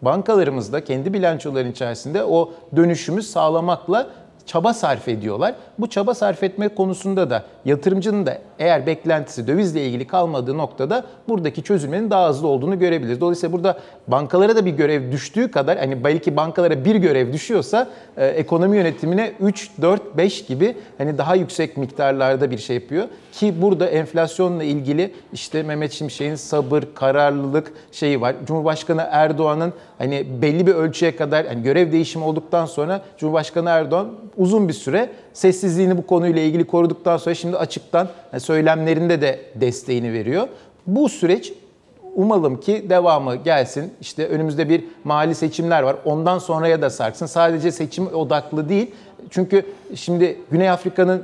bankalarımızda 0.01 0.83
kendi 0.83 1.13
bilançoların 1.13 1.71
içerisinde 1.71 2.23
o 2.23 2.53
dönüşümü 2.75 3.23
sağlamakla 3.23 4.09
çaba 4.49 4.73
sarf 4.73 5.07
ediyorlar. 5.07 5.55
Bu 5.79 5.89
çaba 5.89 6.13
sarf 6.13 6.43
etme 6.43 6.67
konusunda 6.67 7.29
da 7.29 7.43
yatırımcının 7.65 8.25
da 8.25 8.37
eğer 8.59 8.85
beklentisi 8.85 9.47
dövizle 9.47 9.85
ilgili 9.85 10.07
kalmadığı 10.07 10.57
noktada 10.57 11.03
buradaki 11.27 11.63
çözülmenin 11.63 12.09
daha 12.09 12.29
hızlı 12.29 12.47
olduğunu 12.47 12.79
görebiliriz. 12.79 13.21
Dolayısıyla 13.21 13.53
burada 13.53 13.79
bankalara 14.07 14.55
da 14.55 14.65
bir 14.65 14.71
görev 14.71 15.11
düştüğü 15.11 15.51
kadar 15.51 15.77
hani 15.77 16.03
belki 16.03 16.37
bankalara 16.37 16.85
bir 16.85 16.95
görev 16.95 17.33
düşüyorsa 17.33 17.87
e, 18.17 18.25
ekonomi 18.27 18.77
yönetimine 18.77 19.31
3, 19.39 19.69
4, 19.81 20.17
5 20.17 20.45
gibi 20.45 20.77
hani 20.97 21.17
daha 21.17 21.35
yüksek 21.35 21.77
miktarlarda 21.77 22.51
bir 22.51 22.57
şey 22.57 22.75
yapıyor. 22.75 23.07
Ki 23.31 23.61
burada 23.61 23.87
enflasyonla 23.87 24.63
ilgili 24.63 25.13
işte 25.33 25.63
Mehmet 25.63 25.91
Şimşek'in 25.91 26.35
sabır, 26.35 26.83
kararlılık 26.95 27.73
şeyi 27.91 28.21
var. 28.21 28.35
Cumhurbaşkanı 28.45 29.07
Erdoğan'ın 29.11 29.73
hani 29.97 30.27
belli 30.41 30.67
bir 30.67 30.73
ölçüye 30.73 31.15
kadar 31.15 31.47
hani 31.47 31.63
görev 31.63 31.91
değişimi 31.91 32.25
olduktan 32.25 32.65
sonra 32.65 33.01
Cumhurbaşkanı 33.17 33.69
Erdoğan 33.69 34.07
uzun 34.39 34.67
bir 34.67 34.73
süre 34.73 35.09
sessizliğini 35.33 35.97
bu 35.97 36.07
konuyla 36.07 36.41
ilgili 36.41 36.67
koruduktan 36.67 37.17
sonra 37.17 37.35
şimdi 37.35 37.57
açıktan 37.57 38.09
yani 38.33 38.41
söylemlerinde 38.41 39.21
de 39.21 39.39
desteğini 39.55 40.13
veriyor. 40.13 40.47
Bu 40.87 41.09
süreç 41.09 41.53
Umalım 42.15 42.59
ki 42.59 42.85
devamı 42.89 43.35
gelsin. 43.35 43.93
İşte 44.01 44.27
önümüzde 44.27 44.69
bir 44.69 44.83
mali 45.03 45.35
seçimler 45.35 45.83
var. 45.83 45.95
Ondan 46.05 46.39
sonraya 46.39 46.81
da 46.81 46.89
sarksın. 46.89 47.25
Sadece 47.25 47.71
seçim 47.71 48.07
odaklı 48.07 48.69
değil. 48.69 48.91
Çünkü 49.29 49.65
şimdi 49.95 50.37
Güney 50.51 50.69
Afrika'nın 50.69 51.23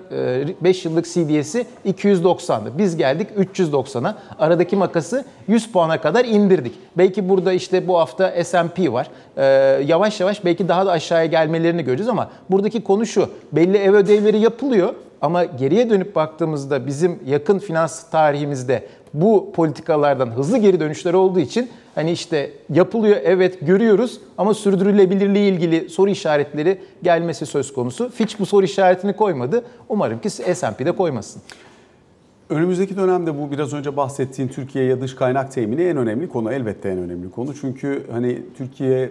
5 0.61 0.85
yıllık 0.85 1.05
CDS'i 1.05 1.65
290'dı. 1.85 2.77
Biz 2.77 2.97
geldik 2.97 3.27
390'a. 3.55 4.15
Aradaki 4.39 4.75
makası 4.75 5.25
100 5.47 5.71
puana 5.71 6.01
kadar 6.01 6.25
indirdik. 6.25 6.73
Belki 6.97 7.29
burada 7.29 7.53
işte 7.53 7.87
bu 7.87 7.99
hafta 7.99 8.43
S&P 8.43 8.93
var. 8.93 9.09
Ee, 9.37 9.43
yavaş 9.87 10.19
yavaş 10.19 10.45
belki 10.45 10.67
daha 10.67 10.85
da 10.85 10.91
aşağıya 10.91 11.25
gelmelerini 11.25 11.83
göreceğiz 11.83 12.09
ama 12.09 12.29
buradaki 12.49 12.83
konu 12.83 13.05
şu. 13.05 13.29
Belli 13.51 13.77
ev 13.77 13.93
ödevleri 13.93 14.39
yapılıyor 14.39 14.93
ama 15.21 15.43
geriye 15.43 15.89
dönüp 15.89 16.15
baktığımızda 16.15 16.87
bizim 16.87 17.19
yakın 17.25 17.59
finans 17.59 18.09
tarihimizde 18.09 18.87
bu 19.13 19.51
politikalardan 19.55 20.27
hızlı 20.27 20.57
geri 20.57 20.79
dönüşler 20.79 21.13
olduğu 21.13 21.39
için 21.39 21.69
hani 21.95 22.11
işte 22.11 22.51
yapılıyor 22.69 23.17
evet 23.23 23.57
görüyoruz 23.61 24.19
ama 24.37 24.53
sürdürülebilirliği 24.53 25.51
ilgili 25.51 25.89
soru 25.89 26.09
işaretleri 26.09 26.81
gelmesi 27.03 27.45
söz 27.45 27.73
konusu. 27.73 28.09
Fitch 28.09 28.39
bu 28.39 28.45
soru 28.45 28.65
işaretini 28.65 29.13
koymadı. 29.13 29.65
Umarım 29.89 30.19
ki 30.19 30.29
S&P 30.29 30.85
de 30.85 30.91
koymasın. 30.91 31.41
Önümüzdeki 32.49 32.97
dönemde 32.97 33.39
bu 33.39 33.51
biraz 33.51 33.73
önce 33.73 33.97
bahsettiğin 33.97 34.49
Türkiye'ye 34.49 35.01
dış 35.01 35.15
kaynak 35.15 35.51
temini 35.51 35.83
en 35.83 35.97
önemli 35.97 36.29
konu. 36.29 36.51
Elbette 36.53 36.89
en 36.89 36.97
önemli 36.97 37.31
konu. 37.31 37.53
Çünkü 37.61 38.03
hani 38.11 38.41
Türkiye 38.57 39.09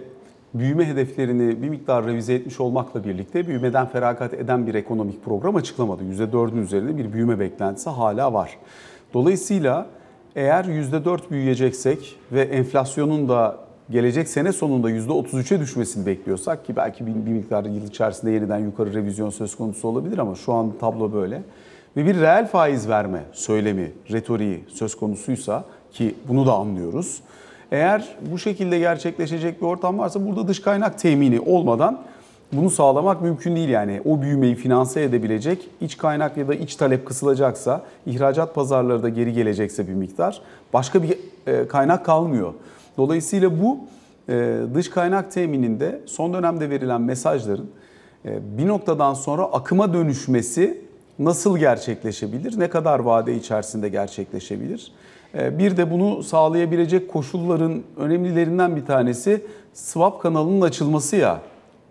büyüme 0.53 0.85
hedeflerini 0.87 1.61
bir 1.61 1.69
miktar 1.69 2.05
revize 2.05 2.33
etmiş 2.33 2.59
olmakla 2.59 3.03
birlikte 3.03 3.47
büyümeden 3.47 3.87
feragat 3.87 4.33
eden 4.33 4.67
bir 4.67 4.75
ekonomik 4.75 5.25
program 5.25 5.55
açıklamadı. 5.55 6.03
%4'ün 6.03 6.61
üzerinde 6.61 6.97
bir 6.97 7.13
büyüme 7.13 7.39
beklentisi 7.39 7.89
hala 7.89 8.33
var. 8.33 8.57
Dolayısıyla 9.13 9.87
eğer 10.35 10.65
%4 10.65 11.19
büyüyeceksek 11.31 12.15
ve 12.31 12.41
enflasyonun 12.41 13.29
da 13.29 13.57
gelecek 13.89 14.27
sene 14.27 14.51
sonunda 14.51 14.91
%33'e 14.91 15.59
düşmesini 15.59 16.05
bekliyorsak 16.05 16.65
ki 16.65 16.75
belki 16.75 17.07
bir, 17.07 17.25
bir 17.25 17.31
miktar 17.31 17.65
yıl 17.65 17.87
içerisinde 17.87 18.31
yeniden 18.31 18.59
yukarı 18.59 18.93
revizyon 18.93 19.29
söz 19.29 19.55
konusu 19.55 19.87
olabilir 19.87 20.17
ama 20.17 20.35
şu 20.35 20.53
an 20.53 20.73
tablo 20.79 21.13
böyle 21.13 21.41
ve 21.97 22.05
bir 22.05 22.21
reel 22.21 22.47
faiz 22.47 22.89
verme 22.89 23.23
söylemi, 23.31 23.91
retoriği 24.11 24.63
söz 24.67 24.95
konusuysa 24.95 25.63
ki 25.91 26.15
bunu 26.27 26.45
da 26.45 26.53
anlıyoruz. 26.53 27.21
Eğer 27.71 28.15
bu 28.31 28.39
şekilde 28.39 28.79
gerçekleşecek 28.79 29.61
bir 29.61 29.65
ortam 29.65 29.99
varsa 29.99 30.25
burada 30.25 30.47
dış 30.47 30.59
kaynak 30.61 30.99
temini 30.99 31.39
olmadan 31.39 32.01
bunu 32.53 32.69
sağlamak 32.69 33.21
mümkün 33.21 33.55
değil 33.55 33.69
yani. 33.69 34.01
O 34.05 34.21
büyümeyi 34.21 34.55
finanse 34.55 35.03
edebilecek 35.03 35.69
iç 35.81 35.97
kaynak 35.97 36.37
ya 36.37 36.47
da 36.47 36.55
iç 36.55 36.75
talep 36.75 37.05
kısılacaksa, 37.05 37.81
ihracat 38.05 38.55
pazarları 38.55 39.03
da 39.03 39.09
geri 39.09 39.33
gelecekse 39.33 39.87
bir 39.87 39.93
miktar 39.93 40.41
başka 40.73 41.03
bir 41.03 41.17
e, 41.47 41.67
kaynak 41.67 42.05
kalmıyor. 42.05 42.53
Dolayısıyla 42.97 43.61
bu 43.61 43.79
e, 44.29 44.57
dış 44.73 44.89
kaynak 44.89 45.31
temininde 45.31 46.01
son 46.05 46.33
dönemde 46.33 46.69
verilen 46.69 47.01
mesajların 47.01 47.69
e, 48.25 48.57
bir 48.57 48.67
noktadan 48.67 49.13
sonra 49.13 49.43
akıma 49.43 49.93
dönüşmesi 49.93 50.81
nasıl 51.19 51.57
gerçekleşebilir? 51.57 52.59
Ne 52.59 52.69
kadar 52.69 52.99
vade 52.99 53.35
içerisinde 53.35 53.89
gerçekleşebilir? 53.89 54.91
Bir 55.33 55.77
de 55.77 55.91
bunu 55.91 56.23
sağlayabilecek 56.23 57.09
koşulların 57.09 57.83
önemlilerinden 57.97 58.75
bir 58.75 58.85
tanesi 58.85 59.41
swap 59.73 60.21
kanalının 60.21 60.61
açılması 60.61 61.15
ya. 61.15 61.41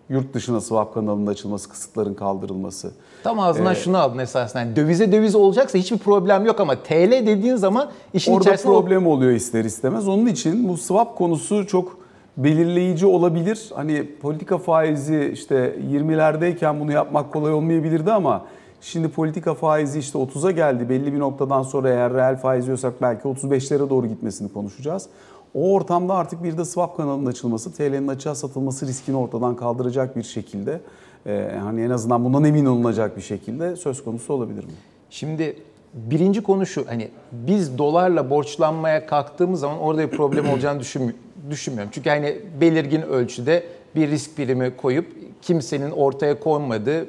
Yurt 0.08 0.34
dışına 0.34 0.60
swap 0.60 0.94
kanalının 0.94 1.26
açılması, 1.26 1.68
kısıtların 1.68 2.14
kaldırılması. 2.14 2.90
Tam 3.22 3.40
ağzından 3.40 3.72
ee, 3.72 3.76
şunu 3.76 3.98
aldın 3.98 4.18
esasında. 4.18 4.62
Yani 4.62 4.76
dövize 4.76 5.12
döviz 5.12 5.34
olacaksa 5.34 5.78
hiçbir 5.78 5.98
problem 5.98 6.46
yok 6.46 6.60
ama 6.60 6.82
TL 6.82 7.12
dediğin 7.26 7.56
zaman 7.56 7.90
işin 8.14 8.32
orada 8.32 8.42
içerisinde... 8.42 8.72
problem 8.72 9.06
oluyor 9.06 9.32
ister 9.32 9.64
istemez. 9.64 10.08
Onun 10.08 10.26
için 10.26 10.68
bu 10.68 10.76
swap 10.76 11.18
konusu 11.18 11.66
çok 11.66 11.98
belirleyici 12.36 13.06
olabilir. 13.06 13.70
Hani 13.74 14.16
politika 14.22 14.58
faizi 14.58 15.30
işte 15.34 15.76
20'lerdeyken 15.92 16.80
bunu 16.80 16.92
yapmak 16.92 17.32
kolay 17.32 17.52
olmayabilirdi 17.52 18.12
ama 18.12 18.44
Şimdi 18.84 19.08
politika 19.08 19.54
faizi 19.54 19.98
işte 19.98 20.18
30'a 20.18 20.50
geldi. 20.50 20.88
Belli 20.88 21.12
bir 21.12 21.18
noktadan 21.18 21.62
sonra 21.62 21.88
eğer 21.88 22.14
reel 22.14 22.36
faiz 22.36 22.66
diyorsak 22.66 23.02
belki 23.02 23.28
35'lere 23.28 23.90
doğru 23.90 24.06
gitmesini 24.06 24.52
konuşacağız. 24.52 25.08
O 25.54 25.72
ortamda 25.72 26.14
artık 26.14 26.44
bir 26.44 26.58
de 26.58 26.64
swap 26.64 26.96
kanalının 26.96 27.26
açılması, 27.26 27.72
TL'nin 27.72 28.08
açığa 28.08 28.34
satılması 28.34 28.86
riskini 28.86 29.16
ortadan 29.16 29.56
kaldıracak 29.56 30.16
bir 30.16 30.22
şekilde, 30.22 30.80
e, 31.26 31.50
hani 31.62 31.82
en 31.82 31.90
azından 31.90 32.24
bundan 32.24 32.44
emin 32.44 32.64
olunacak 32.64 33.16
bir 33.16 33.22
şekilde 33.22 33.76
söz 33.76 34.04
konusu 34.04 34.32
olabilir 34.32 34.64
mi? 34.64 34.72
Şimdi 35.10 35.56
birinci 35.94 36.42
konu 36.42 36.66
şu, 36.66 36.84
hani 36.88 37.08
biz 37.32 37.78
dolarla 37.78 38.30
borçlanmaya 38.30 39.06
kalktığımız 39.06 39.60
zaman 39.60 39.78
orada 39.78 40.10
bir 40.10 40.16
problem 40.16 40.48
olacağını 40.48 40.80
düşün, 40.80 41.16
düşünmüyorum. 41.50 41.90
Çünkü 41.94 42.10
hani 42.10 42.36
belirgin 42.60 43.02
ölçüde 43.02 43.64
bir 43.94 44.10
risk 44.10 44.38
birimi 44.38 44.76
koyup 44.76 45.06
kimsenin 45.42 45.90
ortaya 45.90 46.40
konmadığı, 46.40 47.06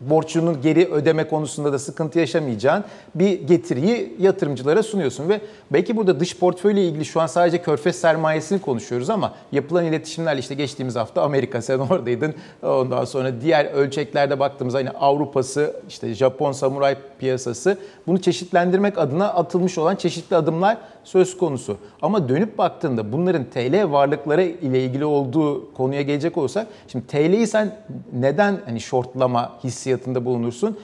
borcunun 0.00 0.62
geri 0.62 0.92
ödeme 0.92 1.28
konusunda 1.28 1.72
da 1.72 1.78
sıkıntı 1.78 2.18
yaşamayacağın 2.18 2.84
bir 3.14 3.40
getiriyi 3.40 4.16
yatırımcılara 4.20 4.82
sunuyorsun. 4.82 5.28
Ve 5.28 5.40
belki 5.70 5.96
burada 5.96 6.20
dış 6.20 6.38
portföyle 6.38 6.84
ilgili 6.84 7.04
şu 7.04 7.20
an 7.20 7.26
sadece 7.26 7.62
körfez 7.62 7.96
sermayesini 7.96 8.60
konuşuyoruz 8.60 9.10
ama 9.10 9.34
yapılan 9.52 9.84
iletişimlerle 9.84 10.40
işte 10.40 10.54
geçtiğimiz 10.54 10.96
hafta 10.96 11.22
Amerika 11.22 11.62
sen 11.62 11.78
oradaydın. 11.78 12.34
Ondan 12.62 13.04
sonra 13.04 13.40
diğer 13.40 13.64
ölçeklerde 13.64 14.40
baktığımız 14.40 14.74
hani 14.74 14.90
Avrupa'sı, 14.90 15.76
işte 15.88 16.14
Japon 16.14 16.52
samuray 16.52 16.96
piyasası 17.18 17.78
bunu 18.06 18.20
çeşitlendirmek 18.20 18.98
adına 18.98 19.28
atılmış 19.28 19.78
olan 19.78 19.96
çeşitli 19.96 20.36
adımlar 20.36 20.76
söz 21.04 21.36
konusu. 21.36 21.76
Ama 22.02 22.28
dönüp 22.28 22.58
baktığında 22.58 23.12
bunların 23.12 23.44
TL 23.44 23.92
varlıkları 23.92 24.42
ile 24.42 24.84
ilgili 24.84 25.04
olduğu 25.04 25.74
konuya 25.74 26.02
gelecek 26.02 26.38
olursak 26.38 26.66
şimdi 26.88 27.06
TL'yi 27.06 27.46
sen 27.46 27.76
neden 28.12 28.60
hani 28.66 28.80
shortlama 28.80 29.58
hissiyatında 29.86 30.24
bulunursun? 30.24 30.78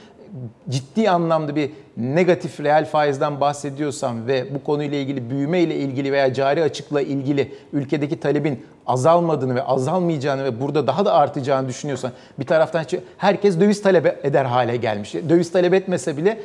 ciddi 0.69 1.09
anlamda 1.09 1.55
bir 1.55 1.71
negatif 1.97 2.59
reel 2.59 2.85
faizden 2.85 3.41
bahsediyorsan 3.41 4.27
ve 4.27 4.55
bu 4.55 4.63
konuyla 4.63 4.97
ilgili 4.97 5.29
büyüme 5.29 5.59
ile 5.59 5.75
ilgili 5.75 6.11
veya 6.11 6.33
cari 6.33 6.63
açıkla 6.63 7.01
ilgili 7.01 7.51
ülkedeki 7.73 8.19
talebin 8.19 8.65
azalmadığını 8.87 9.55
ve 9.55 9.63
azalmayacağını 9.63 10.43
ve 10.43 10.61
burada 10.61 10.87
daha 10.87 11.05
da 11.05 11.13
artacağını 11.13 11.67
düşünüyorsan 11.67 12.11
bir 12.39 12.45
taraftan 12.45 12.85
herkes 13.17 13.59
döviz 13.59 13.81
talep 13.81 14.25
eder 14.25 14.45
hale 14.45 14.75
gelmiş. 14.75 15.13
Döviz 15.13 15.51
talep 15.51 15.73
etmese 15.73 16.17
bile 16.17 16.39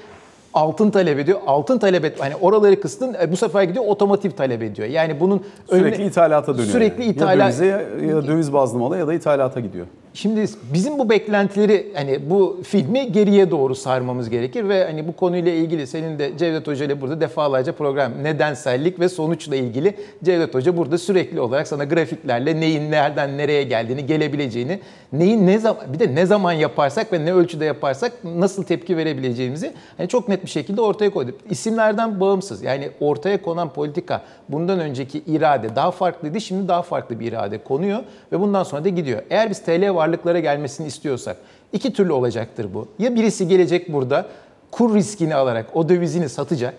altın 0.59 0.90
talep 0.90 1.18
ediyor. 1.18 1.38
Altın 1.47 1.79
talep 1.79 2.05
et 2.05 2.21
hani 2.21 2.37
oraları 2.37 2.81
kıstın 2.81 3.16
e, 3.23 3.33
bu 3.33 3.37
sefer 3.37 3.62
gidiyor 3.62 3.85
otomotiv 3.88 4.31
talep 4.31 4.62
ediyor. 4.62 4.88
Yani 4.88 5.21
bunun 5.21 5.44
sürekli 5.71 5.97
önüne, 5.97 6.07
ithalata 6.07 6.55
dönüyor. 6.55 6.73
Sürekli 6.73 7.03
yani. 7.03 7.12
ithalat 7.12 7.38
ya 7.38 7.44
dövize 7.47 7.66
ya, 7.66 7.81
ya 8.09 8.27
döviz 8.27 8.53
bazlı 8.53 8.79
mala 8.79 8.97
ya 8.97 9.07
da 9.07 9.14
ithalata 9.14 9.61
gidiyor. 9.61 9.87
Şimdi 10.14 10.44
bizim 10.73 10.99
bu 10.99 11.11
beklentileri 11.11 11.92
hani 11.94 12.31
bu 12.31 12.61
filmi 12.62 13.12
geriye 13.12 13.51
doğru 13.51 13.75
sarmamız 13.75 14.31
gerekir 14.31 14.68
ve 14.68 14.85
hani 14.85 15.09
bu 15.09 15.16
konuyla 15.16 15.53
ilgili 15.53 15.87
senin 15.87 16.18
de 16.18 16.38
Cevdet 16.38 16.66
Hoca 16.66 16.85
ile 16.85 17.01
burada 17.01 17.21
defalarca 17.21 17.73
program 17.73 18.12
nedensellik 18.23 19.01
ve 19.01 19.09
sonuçla 19.09 19.57
ilgili 19.57 19.94
Cevdet 20.25 20.55
Hoca 20.55 20.77
burada 20.77 20.99
sürekli 20.99 21.40
olarak 21.40 21.68
sana 21.68 21.85
grafiklerle 21.85 22.61
neyin 22.61 22.90
nereden 22.90 23.38
nereye 23.38 23.62
geldiğini, 23.62 24.07
gelebileceğini, 24.07 24.81
neyin 25.12 25.47
ne 25.47 25.59
zaman 25.59 25.83
bir 25.92 25.99
de 25.99 26.14
ne 26.14 26.27
zaman 26.27 26.53
yaparsak 26.53 27.12
ve 27.12 27.25
ne 27.25 27.33
ölçüde 27.33 27.64
yaparsak 27.64 28.12
nasıl 28.25 28.64
tepki 28.64 28.97
verebileceğimizi 28.97 29.73
hani 29.97 30.09
çok 30.09 30.29
net 30.29 30.44
bir 30.44 30.48
şekilde 30.49 30.81
ortaya 30.81 31.11
koydu. 31.11 31.33
İsimlerden 31.51 32.21
bağımsız 32.21 32.63
yani 32.63 32.91
ortaya 33.01 33.43
konan 33.43 33.73
politika 33.73 34.23
bundan 34.49 34.81
önceki 34.81 35.19
irade 35.27 35.77
daha 35.77 35.91
farklıydı. 35.91 36.41
Şimdi 36.41 36.69
daha 36.69 36.83
farklı 36.83 37.21
bir 37.21 37.27
irade 37.27 37.59
konuyor 37.59 38.03
ve 38.33 38.41
bundan 38.41 38.63
sonra 38.63 38.85
da 38.85 38.89
gidiyor. 38.89 39.23
Eğer 39.31 39.51
biz 39.51 39.63
TL 39.63 39.95
varlıklara 39.95 40.41
gelmesini 40.41 40.87
istiyorsak 40.87 41.37
iki 41.73 41.93
türlü 41.93 42.13
olacaktır 42.13 42.67
bu. 42.75 42.89
Ya 42.99 43.15
birisi 43.15 43.49
gelecek 43.49 43.93
burada 43.93 44.27
kur 44.71 44.95
riskini 44.95 45.35
alarak 45.35 45.67
o 45.77 45.89
dövizini 45.89 46.29
satacak. 46.29 46.75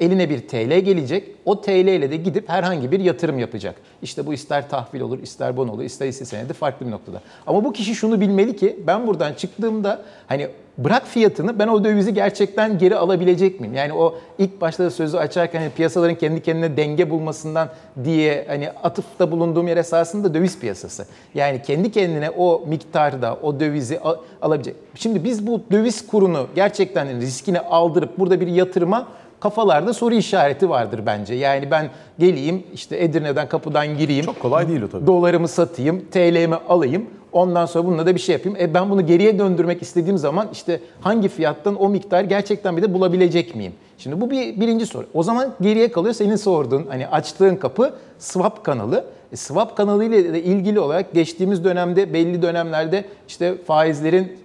Eline 0.00 0.30
bir 0.30 0.48
TL 0.48 0.78
gelecek. 0.78 1.28
O 1.44 1.60
TL 1.60 1.70
ile 1.70 2.10
de 2.10 2.16
gidip 2.16 2.48
herhangi 2.48 2.92
bir 2.92 3.00
yatırım 3.00 3.38
yapacak. 3.38 3.74
İşte 4.02 4.26
bu 4.26 4.34
ister 4.34 4.68
tahvil 4.68 5.00
olur, 5.00 5.18
ister 5.22 5.56
bon 5.56 5.68
olur, 5.68 5.82
ister 5.82 6.06
hisse 6.06 6.24
senedi 6.24 6.52
farklı 6.52 6.86
bir 6.86 6.90
noktada. 6.90 7.20
Ama 7.46 7.64
bu 7.64 7.72
kişi 7.72 7.94
şunu 7.94 8.20
bilmeli 8.20 8.56
ki 8.56 8.76
ben 8.86 9.06
buradan 9.06 9.32
çıktığımda 9.34 10.02
hani 10.26 10.48
bırak 10.78 11.06
fiyatını 11.06 11.58
ben 11.58 11.68
o 11.68 11.84
dövizi 11.84 12.14
gerçekten 12.14 12.78
geri 12.78 12.96
alabilecek 12.96 13.60
miyim? 13.60 13.74
Yani 13.74 13.92
o 13.92 14.14
ilk 14.38 14.60
başta 14.60 14.90
sözü 14.90 15.16
açarken 15.16 15.60
hani 15.60 15.70
piyasaların 15.70 16.14
kendi 16.14 16.42
kendine 16.42 16.76
denge 16.76 17.10
bulmasından 17.10 17.68
diye 18.04 18.44
hani 18.48 18.70
atıfta 18.70 19.30
bulunduğum 19.30 19.68
yer 19.68 19.76
esasında 19.76 20.34
döviz 20.34 20.58
piyasası. 20.60 21.06
Yani 21.34 21.62
kendi 21.62 21.90
kendine 21.92 22.30
o 22.30 22.64
miktarda 22.66 23.38
o 23.42 23.60
dövizi 23.60 24.00
al- 24.00 24.16
alabilecek. 24.42 24.76
Şimdi 24.94 25.24
biz 25.24 25.46
bu 25.46 25.60
döviz 25.70 26.06
kurunu 26.06 26.46
gerçekten 26.54 27.20
riskini 27.20 27.60
aldırıp 27.60 28.18
burada 28.18 28.40
bir 28.40 28.46
yatırıma 28.46 29.08
kafalarda 29.44 29.92
soru 29.92 30.14
işareti 30.14 30.70
vardır 30.70 31.00
bence. 31.06 31.34
Yani 31.34 31.70
ben 31.70 31.90
geleyim 32.18 32.62
işte 32.74 33.04
Edirne'den 33.04 33.48
kapıdan 33.48 33.98
gireyim. 33.98 34.24
Çok 34.24 34.40
kolay 34.40 34.68
değil 34.68 34.82
o 34.82 34.88
tabii. 34.88 35.06
Dolarımı 35.06 35.48
satayım, 35.48 36.04
TL'mi 36.10 36.54
alayım. 36.68 37.06
Ondan 37.32 37.66
sonra 37.66 37.86
bununla 37.86 38.06
da 38.06 38.14
bir 38.14 38.20
şey 38.20 38.32
yapayım. 38.32 38.58
E 38.60 38.74
ben 38.74 38.90
bunu 38.90 39.06
geriye 39.06 39.38
döndürmek 39.38 39.82
istediğim 39.82 40.18
zaman 40.18 40.48
işte 40.52 40.80
hangi 41.00 41.28
fiyattan 41.28 41.82
o 41.82 41.88
miktar 41.88 42.24
gerçekten 42.24 42.76
bir 42.76 42.82
de 42.82 42.94
bulabilecek 42.94 43.54
miyim? 43.54 43.72
Şimdi 43.98 44.20
bu 44.20 44.30
bir 44.30 44.60
birinci 44.60 44.86
soru. 44.86 45.06
O 45.14 45.22
zaman 45.22 45.54
geriye 45.60 45.92
kalıyor 45.92 46.14
senin 46.14 46.36
sorduğun 46.36 46.86
hani 46.88 47.08
açtığın 47.08 47.56
kapı 47.56 47.94
swap 48.18 48.64
kanalı. 48.64 49.04
E, 49.32 49.36
swap 49.36 49.76
kanalı 49.76 50.04
ile 50.04 50.42
ilgili 50.42 50.80
olarak 50.80 51.14
geçtiğimiz 51.14 51.64
dönemde 51.64 52.12
belli 52.12 52.42
dönemlerde 52.42 53.04
işte 53.28 53.54
faizlerin 53.66 54.38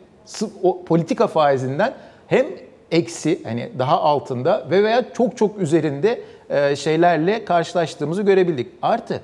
politika 0.86 1.28
faizinden 1.28 1.94
hem 2.28 2.46
eksi 2.92 3.44
hani 3.44 3.70
daha 3.80 4.02
altında 4.02 4.68
ve 4.72 4.84
veya 4.84 5.14
çok 5.14 5.38
çok 5.38 5.58
üzerinde 5.58 6.22
e, 6.50 6.76
şeylerle 6.76 7.46
karşılaştığımızı 7.46 8.22
görebildik. 8.22 8.68
Artı 8.82 9.22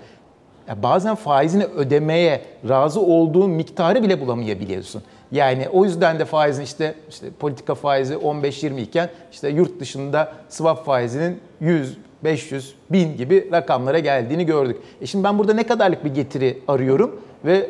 bazen 0.84 1.15
faizini 1.15 1.65
ödemeye 1.65 2.41
razı 2.69 3.01
olduğun 3.01 3.49
miktarı 3.49 4.04
bile 4.04 4.21
bulamayabiliyorsun. 4.21 5.04
Yani 5.32 5.69
o 5.69 5.86
yüzden 5.86 6.19
de 6.19 6.25
faizin 6.25 6.63
işte 6.63 6.95
işte 7.10 7.28
politika 7.39 7.75
faizi 7.75 8.13
15-20 8.13 8.80
iken 8.80 9.10
işte 9.32 9.49
yurt 9.49 9.80
dışında 9.80 10.34
swap 10.49 10.86
faizinin 10.86 11.39
100, 11.60 11.97
500, 12.23 12.75
1000 12.91 13.17
gibi 13.17 13.49
rakamlara 13.51 13.99
geldiğini 13.99 14.45
gördük. 14.45 14.78
E 15.01 15.06
şimdi 15.06 15.23
ben 15.23 15.39
burada 15.39 15.54
ne 15.54 15.63
kadarlık 15.63 16.06
bir 16.06 16.13
getiri 16.13 16.60
arıyorum 16.67 17.21
ve 17.45 17.69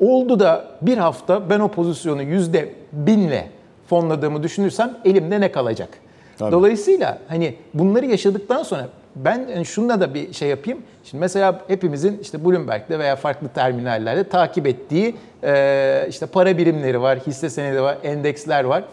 oldu 0.00 0.40
da 0.40 0.64
bir 0.82 0.98
hafta 0.98 1.50
ben 1.50 1.60
o 1.60 1.68
pozisyonu 1.68 2.22
yüzde 2.22 2.74
binle 2.92 3.48
fonladığımı 3.92 4.42
düşünürsem 4.42 4.96
elimde 5.04 5.40
ne 5.40 5.52
kalacak? 5.52 5.88
Tabii. 6.38 6.52
Dolayısıyla 6.52 7.18
hani 7.28 7.54
bunları 7.74 8.06
yaşadıktan 8.06 8.62
sonra 8.62 8.88
ben 9.16 9.48
yani 9.54 9.66
şununla 9.66 10.00
da 10.00 10.14
bir 10.14 10.32
şey 10.32 10.48
yapayım. 10.48 10.78
Şimdi 11.04 11.20
mesela 11.20 11.60
hepimizin 11.68 12.18
işte 12.22 12.44
Bloomberg'de 12.44 12.98
veya 12.98 13.16
farklı 13.16 13.48
terminallerde 13.48 14.24
takip 14.24 14.66
ettiği 14.66 15.14
e, 15.44 16.06
işte 16.08 16.26
para 16.26 16.58
birimleri 16.58 17.00
var, 17.00 17.18
hisse 17.18 17.50
senedi 17.50 17.82
var, 17.82 17.98
endeksler 18.02 18.64
var. 18.64 18.84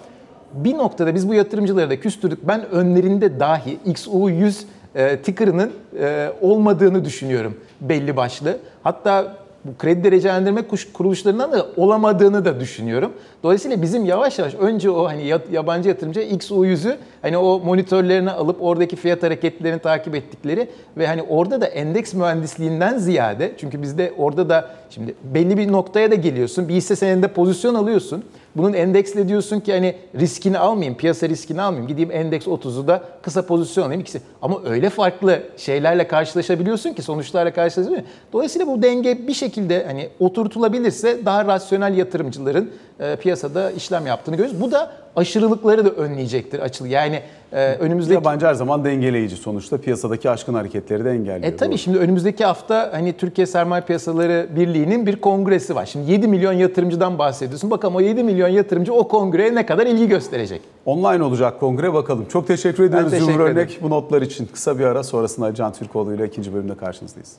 Bir 0.53 0.77
noktada 0.77 1.15
biz 1.15 1.29
bu 1.29 1.33
yatırımcıları 1.33 1.89
da 1.89 1.99
küstürdük. 1.99 2.47
Ben 2.47 2.69
önlerinde 2.69 3.39
dahi 3.39 3.77
XU100 3.87 4.63
e, 4.95 5.17
ticker'ının 5.17 5.71
e, 5.99 6.29
olmadığını 6.41 7.05
düşünüyorum 7.05 7.57
belli 7.81 8.17
başlı. 8.17 8.57
Hatta 8.83 9.35
bu 9.65 9.77
kredi 9.77 10.03
derecelendirme 10.03 10.61
kuruluşlarından 10.93 11.51
da 11.51 11.65
olamadığını 11.77 12.45
da 12.45 12.59
düşünüyorum. 12.59 13.13
Dolayısıyla 13.43 13.81
bizim 13.81 14.05
yavaş 14.05 14.39
yavaş 14.39 14.55
önce 14.55 14.89
o 14.89 15.05
hani 15.07 15.25
ya- 15.27 15.41
yabancı 15.51 15.89
yatırımcı 15.89 16.19
XU100'ü 16.21 16.97
hani 17.21 17.37
o 17.37 17.59
monitörlerine 17.59 18.31
alıp 18.31 18.57
oradaki 18.61 18.95
fiyat 18.95 19.23
hareketlerini 19.23 19.79
takip 19.79 20.15
ettikleri 20.15 20.69
ve 20.97 21.07
hani 21.07 21.23
orada 21.23 21.61
da 21.61 21.65
endeks 21.65 22.13
mühendisliğinden 22.13 22.97
ziyade 22.97 23.51
çünkü 23.57 23.81
bizde 23.81 24.13
orada 24.17 24.49
da 24.49 24.69
şimdi 24.89 25.15
belli 25.23 25.57
bir 25.57 25.71
noktaya 25.71 26.11
da 26.11 26.15
geliyorsun. 26.15 26.69
Bir 26.69 26.73
hisse 26.73 26.95
senedinde 26.95 27.27
pozisyon 27.27 27.75
alıyorsun. 27.75 28.23
Bunun 28.55 28.73
endeksle 28.73 29.27
diyorsun 29.27 29.59
ki 29.59 29.73
hani 29.73 29.95
riskini 30.19 30.59
almayayım, 30.59 30.97
piyasa 30.97 31.29
riskini 31.29 31.61
almayayım. 31.61 31.87
Gideyim 31.87 32.11
endeks 32.11 32.47
30'u 32.47 32.87
da 32.87 33.03
kısa 33.21 33.45
pozisyon 33.45 33.83
alayım 33.83 34.01
ikisi. 34.01 34.21
Ama 34.41 34.61
öyle 34.65 34.89
farklı 34.89 35.43
şeylerle 35.57 36.07
karşılaşabiliyorsun 36.07 36.93
ki 36.93 37.01
sonuçlarla 37.01 37.53
karşılaşabiliyorsun. 37.53 38.11
Dolayısıyla 38.33 38.67
bu 38.67 38.81
denge 38.83 39.27
bir 39.27 39.33
şekilde 39.33 39.85
hani 39.85 40.09
oturtulabilirse 40.19 41.25
daha 41.25 41.45
rasyonel 41.45 41.97
yatırımcıların 41.97 42.71
e, 42.99 43.15
piyasada 43.15 43.71
işlem 43.71 44.07
yaptığını 44.07 44.35
görüyoruz. 44.35 44.61
Bu 44.61 44.71
da 44.71 44.91
aşırılıkları 45.15 45.85
da 45.85 45.89
önleyecektir 45.89 46.59
açılı. 46.59 46.87
Yani 46.87 47.21
e, 47.53 47.73
önümüzdeki 47.73 48.13
Yabancı 48.13 48.45
her 48.45 48.53
zaman 48.53 48.85
dengeleyici 48.85 49.35
sonuçta. 49.35 49.77
Piyasadaki 49.77 50.29
aşkın 50.29 50.53
hareketleri 50.53 51.05
de 51.05 51.11
engelliyor. 51.11 51.53
E 51.53 51.55
tabii 51.55 51.69
Doğru. 51.69 51.77
şimdi 51.77 51.97
önümüzdeki 51.97 52.45
hafta 52.45 52.89
hani 52.93 53.13
Türkiye 53.13 53.47
Sermaye 53.47 53.83
Piyasaları 53.83 54.47
Birliği'nin 54.55 55.05
bir 55.05 55.15
kongresi 55.15 55.75
var. 55.75 55.85
Şimdi 55.85 56.11
7 56.11 56.27
milyon 56.27 56.53
yatırımcıdan 56.53 57.19
bahsediyorsun. 57.19 57.71
Bakalım 57.71 57.95
o 57.95 58.01
7 58.01 58.23
milyon 58.23 58.47
yatırımcı 58.47 58.93
o 58.93 59.07
kongreye 59.07 59.55
ne 59.55 59.65
kadar 59.65 59.87
ilgi 59.87 60.07
gösterecek. 60.07 60.61
Online 60.85 61.23
olacak 61.23 61.59
kongre 61.59 61.93
bakalım. 61.93 62.25
Çok 62.25 62.47
teşekkür 62.47 62.83
ediyoruz 62.83 63.13
Cumhur. 63.19 63.39
Örnek 63.39 63.79
bu 63.81 63.89
notlar 63.89 64.21
için. 64.21 64.45
Kısa 64.45 64.79
bir 64.79 64.85
ara 64.85 65.03
sonrasında 65.03 65.55
Can 65.55 65.73
Türkoğlu 65.73 66.15
ile 66.15 66.25
ikinci 66.25 66.53
bölümde 66.53 66.75
karşınızdayız. 66.75 67.35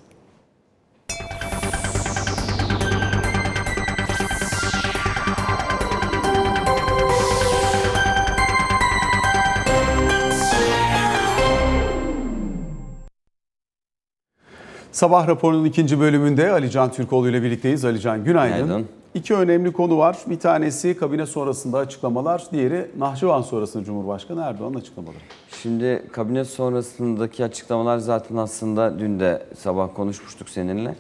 Sabah 15.01 15.29
raporunun 15.29 15.65
ikinci 15.65 16.01
bölümünde 16.01 16.51
Ali 16.51 16.71
Can 16.71 16.93
Türkoğlu 16.93 17.29
ile 17.29 17.43
birlikteyiz. 17.43 17.85
Ali 17.85 18.01
Can 18.01 18.25
günaydın. 18.25 18.67
Günaydın. 18.67 18.87
İki 19.15 19.35
önemli 19.35 19.73
konu 19.73 19.99
var. 19.99 20.19
Bir 20.27 20.39
tanesi 20.39 20.97
kabine 20.97 21.27
sonrasında 21.27 21.79
açıklamalar, 21.79 22.43
diğeri 22.53 22.87
Nahçıvan 22.99 23.43
sonrasında 23.43 23.85
Cumhurbaşkanı 23.85 24.43
Erdoğan'ın 24.43 24.75
açıklamaları. 24.75 25.17
Şimdi 25.63 26.03
kabine 26.13 26.45
sonrasındaki 26.45 27.45
açıklamalar 27.45 27.99
zaten 27.99 28.37
aslında 28.37 28.99
dün 28.99 29.21
de 29.21 29.43
sabah 29.59 29.89
konuşmuştuk 29.95 30.49
seninle. 30.49 30.95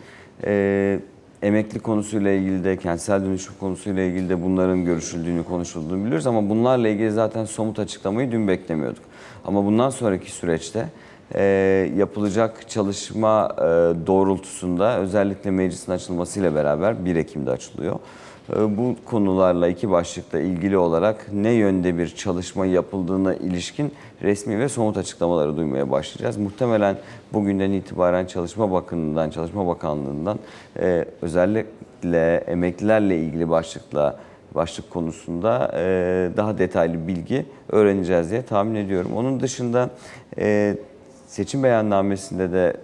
Ee, 0.44 1.00
emekli 1.42 1.80
konusuyla 1.80 2.30
ilgili 2.30 2.64
de 2.64 2.76
kentsel 2.76 3.24
dönüşüm 3.24 3.54
konusuyla 3.60 4.02
ilgili 4.02 4.28
de 4.28 4.42
bunların 4.42 4.84
görüşüldüğünü 4.84 5.44
konuşulduğunu 5.44 6.04
biliyoruz 6.04 6.26
ama 6.26 6.48
bunlarla 6.48 6.88
ilgili 6.88 7.10
zaten 7.10 7.44
somut 7.44 7.78
açıklamayı 7.78 8.32
dün 8.32 8.48
beklemiyorduk. 8.48 9.02
Ama 9.44 9.64
bundan 9.64 9.90
sonraki 9.90 10.30
süreçte 10.30 10.88
e, 11.34 11.42
yapılacak 11.96 12.68
çalışma 12.68 13.48
e, 13.58 13.62
doğrultusunda 14.06 14.98
özellikle 14.98 15.50
meclisin 15.50 15.92
açılmasıyla 15.92 16.54
beraber 16.54 17.04
1 17.04 17.16
Ekim'de 17.16 17.50
açılıyor. 17.50 17.98
E, 18.56 18.76
Bu 18.76 18.96
konularla 19.04 19.68
iki 19.68 19.90
başlıkla 19.90 20.40
ilgili 20.40 20.78
olarak 20.78 21.26
ne 21.32 21.50
yönde 21.50 21.98
bir 21.98 22.08
çalışma 22.08 22.66
yapıldığına 22.66 23.34
ilişkin 23.34 23.92
resmi 24.22 24.58
ve 24.58 24.68
somut 24.68 24.96
açıklamaları 24.96 25.56
duymaya 25.56 25.90
başlayacağız. 25.90 26.36
Muhtemelen 26.36 26.96
bugünden 27.32 27.70
itibaren 27.70 28.26
Çalışma 28.26 28.72
Bakanlığı'ndan, 28.72 29.30
Çalışma 29.30 29.66
Bakanlığı'ndan 29.66 30.38
e, 30.80 31.04
özellikle 31.22 32.36
emeklilerle 32.36 33.18
ilgili 33.18 33.50
başlıkla 33.50 34.18
başlık 34.54 34.90
konusunda 34.90 35.72
e, 35.74 35.82
daha 36.36 36.58
detaylı 36.58 37.08
bilgi 37.08 37.46
öğreneceğiz 37.68 38.30
diye 38.30 38.42
tahmin 38.42 38.74
ediyorum. 38.74 39.10
Onun 39.16 39.40
dışında 39.40 39.90
e, 40.38 40.76
seçim 41.30 41.62
beyannamesinde 41.62 42.52
de 42.52 42.76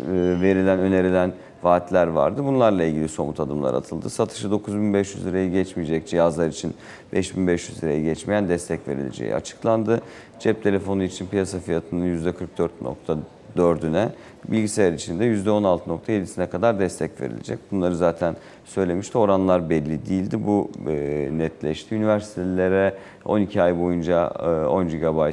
e, 0.00 0.12
verilen, 0.40 0.78
önerilen 0.78 1.32
vaatler 1.62 2.06
vardı. 2.06 2.44
Bunlarla 2.44 2.84
ilgili 2.84 3.08
somut 3.08 3.40
adımlar 3.40 3.74
atıldı. 3.74 4.10
Satışı 4.10 4.50
9500 4.50 5.26
lirayı 5.26 5.50
geçmeyecek 5.52 6.08
cihazlar 6.08 6.48
için 6.48 6.74
5500 7.12 7.84
lirayı 7.84 8.04
geçmeyen 8.04 8.48
destek 8.48 8.88
verileceği 8.88 9.34
açıklandı. 9.34 10.00
Cep 10.38 10.62
telefonu 10.62 11.02
için 11.02 11.26
piyasa 11.26 11.58
fiyatının 11.58 12.24
%44.4'üne, 13.56 14.08
bilgisayar 14.48 14.92
için 14.92 15.18
de 15.18 15.24
%16.7'sine 15.24 16.50
kadar 16.50 16.78
destek 16.78 17.20
verilecek. 17.20 17.58
Bunları 17.70 17.96
zaten 17.96 18.36
söylemişti. 18.64 19.18
Oranlar 19.18 19.70
belli 19.70 20.06
değildi. 20.06 20.46
Bu 20.46 20.70
e, 20.88 21.28
netleşti. 21.32 21.94
Üniversitelere 21.94 22.94
12 23.24 23.62
ay 23.62 23.78
boyunca 23.78 24.32
e, 24.40 24.66
10 24.66 24.88
GB 24.88 25.30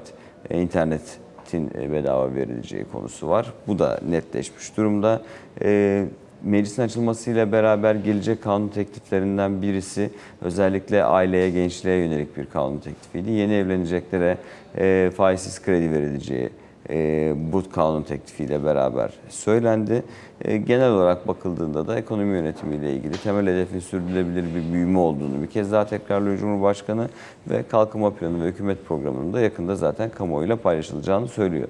internet 0.49 1.26
tin 1.49 1.71
e, 1.81 1.91
bedava 1.91 2.35
verileceği 2.35 2.85
konusu 2.91 3.29
var. 3.29 3.53
Bu 3.67 3.79
da 3.79 3.99
netleşmiş 4.09 4.77
durumda. 4.77 5.21
E, 5.61 6.05
Meclisin 6.43 6.81
açılmasıyla 6.81 7.51
beraber 7.51 7.95
gelecek 7.95 8.43
kanun 8.43 8.67
tekliflerinden 8.67 9.61
birisi 9.61 10.09
özellikle 10.41 11.03
aileye, 11.03 11.49
gençliğe 11.49 11.97
yönelik 11.97 12.37
bir 12.37 12.45
kanun 12.45 12.79
teklifiydi. 12.79 13.31
Yeni 13.31 13.53
evleneceklere 13.53 14.37
e, 14.77 15.11
faizsiz 15.17 15.61
kredi 15.61 15.91
verileceği 15.91 16.49
e, 16.89 17.33
bu 17.53 17.69
kanun 17.69 18.03
teklifiyle 18.03 18.65
beraber 18.65 19.13
söylendi. 19.29 20.03
E, 20.41 20.57
genel 20.57 20.91
olarak 20.91 21.27
bakıldığında 21.27 21.87
da 21.87 21.97
ekonomi 21.97 22.33
yönetimiyle 22.33 22.93
ilgili 22.93 23.17
temel 23.17 23.47
hedefin 23.47 23.79
sürdürülebilir 23.79 24.55
bir 24.55 24.73
büyüme 24.73 24.99
olduğunu 24.99 25.41
bir 25.41 25.47
kez 25.47 25.71
daha 25.71 25.85
tekrarlıyor 25.85 26.37
Cumhurbaşkanı 26.37 27.09
ve 27.49 27.63
kalkınma 27.63 28.13
planı 28.13 28.43
ve 28.43 28.47
hükümet 28.47 28.85
programının 28.85 29.33
da 29.33 29.39
yakında 29.39 29.75
zaten 29.75 30.09
kamuoyuyla 30.09 30.55
paylaşılacağını 30.55 31.27
söylüyor. 31.27 31.67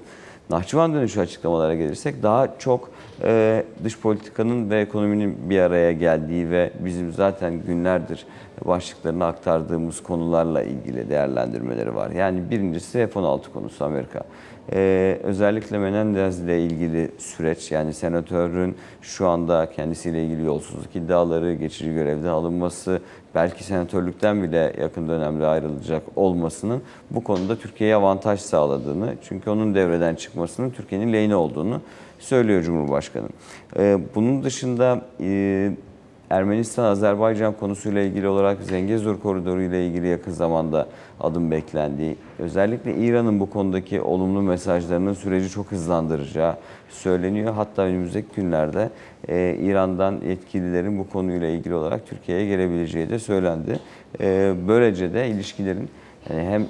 Nahçıvan 0.50 0.94
dönüşü 0.94 1.20
açıklamalara 1.20 1.74
gelirsek 1.74 2.22
daha 2.22 2.58
çok 2.58 2.90
e, 3.22 3.64
dış 3.84 4.00
politikanın 4.00 4.70
ve 4.70 4.80
ekonominin 4.80 5.50
bir 5.50 5.58
araya 5.58 5.92
geldiği 5.92 6.50
ve 6.50 6.70
bizim 6.80 7.12
zaten 7.12 7.62
günlerdir 7.66 8.26
başlıklarını 8.64 9.24
aktardığımız 9.24 10.02
konularla 10.02 10.62
ilgili 10.62 11.10
değerlendirmeleri 11.10 11.94
var. 11.94 12.10
Yani 12.10 12.50
birincisi 12.50 13.06
F-16 13.06 13.52
konusu 13.52 13.84
Amerika. 13.84 14.24
Ee, 14.72 15.18
özellikle 15.22 15.78
Menendez 15.78 16.40
ile 16.40 16.62
ilgili 16.62 17.10
süreç 17.18 17.72
yani 17.72 17.94
senatörün 17.94 18.76
şu 19.02 19.28
anda 19.28 19.70
kendisiyle 19.70 20.24
ilgili 20.24 20.44
yolsuzluk 20.44 20.96
iddiaları, 20.96 21.54
geçici 21.54 21.94
görevden 21.94 22.28
alınması, 22.28 23.00
belki 23.34 23.64
senatörlükten 23.64 24.42
bile 24.42 24.74
yakın 24.80 25.08
dönemde 25.08 25.46
ayrılacak 25.46 26.02
olmasının 26.16 26.82
bu 27.10 27.24
konuda 27.24 27.56
Türkiye'ye 27.56 27.96
avantaj 27.96 28.40
sağladığını, 28.40 29.14
çünkü 29.28 29.50
onun 29.50 29.74
devreden 29.74 30.14
çıkmasının 30.14 30.70
Türkiye'nin 30.70 31.12
lehine 31.12 31.36
olduğunu 31.36 31.80
söylüyor 32.18 32.62
Cumhurbaşkanı. 32.62 33.28
Ee, 33.76 33.98
bunun 34.14 34.42
dışında 34.42 35.00
e, 35.20 35.70
Ermenistan-Azerbaycan 36.30 37.54
konusuyla 37.60 38.02
ilgili 38.02 38.28
olarak 38.28 38.62
Zengezur 38.62 39.20
koridoru 39.20 39.62
ile 39.62 39.86
ilgili 39.86 40.06
yakın 40.06 40.32
zamanda 40.32 40.86
adım 41.20 41.50
beklendiği, 41.50 42.16
özellikle 42.38 42.94
İran'ın 42.94 43.40
bu 43.40 43.50
konudaki 43.50 44.00
olumlu 44.00 44.42
mesajlarının 44.42 45.14
süreci 45.14 45.48
çok 45.48 45.72
hızlandıracağı 45.72 46.56
söyleniyor. 46.88 47.54
Hatta 47.54 47.82
önümüzdeki 47.82 48.28
günlerde 48.36 48.90
e, 49.28 49.56
İran'dan 49.60 50.20
yetkililerin 50.28 50.98
bu 50.98 51.10
konuyla 51.10 51.48
ilgili 51.48 51.74
olarak 51.74 52.06
Türkiye'ye 52.06 52.46
gelebileceği 52.46 53.10
de 53.10 53.18
söylendi. 53.18 53.78
E, 54.20 54.54
böylece 54.68 55.14
de 55.14 55.28
ilişkilerin 55.28 55.88
yani 56.30 56.42
hem 56.42 56.66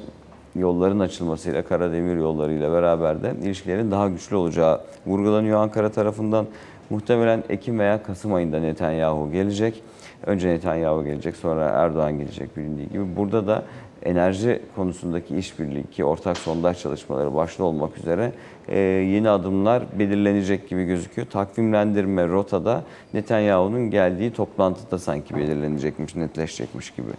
yolların 0.56 0.98
açılmasıyla, 0.98 1.62
kara 1.62 1.92
demir 1.92 2.16
yollarıyla 2.16 2.72
beraber 2.72 3.22
de 3.22 3.34
ilişkilerin 3.42 3.90
daha 3.90 4.08
güçlü 4.08 4.36
olacağı 4.36 4.80
vurgulanıyor 5.06 5.60
Ankara 5.60 5.88
tarafından. 5.88 6.46
Muhtemelen 6.90 7.44
Ekim 7.48 7.78
veya 7.78 8.02
Kasım 8.02 8.34
ayında 8.34 8.60
Netanyahu 8.60 9.32
gelecek. 9.32 9.82
Önce 10.26 10.48
Netanyahu 10.48 11.04
gelecek, 11.04 11.36
sonra 11.36 11.64
Erdoğan 11.64 12.18
gelecek 12.18 12.56
bilindiği 12.56 12.88
gibi. 12.88 13.16
Burada 13.16 13.46
da 13.46 13.64
enerji 14.02 14.62
konusundaki 14.76 15.36
işbirliği 15.36 15.84
ki 15.84 16.04
ortak 16.04 16.36
sondaj 16.36 16.78
çalışmaları 16.78 17.34
başta 17.34 17.64
olmak 17.64 17.98
üzere 17.98 18.32
e, 18.68 18.78
yeni 18.78 19.30
adımlar 19.30 19.82
belirlenecek 19.98 20.68
gibi 20.68 20.84
gözüküyor. 20.84 21.28
Takvimlendirme 21.28 22.28
rotada 22.28 22.84
Netanyahu'nun 23.14 23.90
geldiği 23.90 24.32
toplantıda 24.32 24.98
sanki 24.98 25.36
belirlenecekmiş, 25.36 26.16
netleşecekmiş 26.16 26.90
gibi 26.90 27.10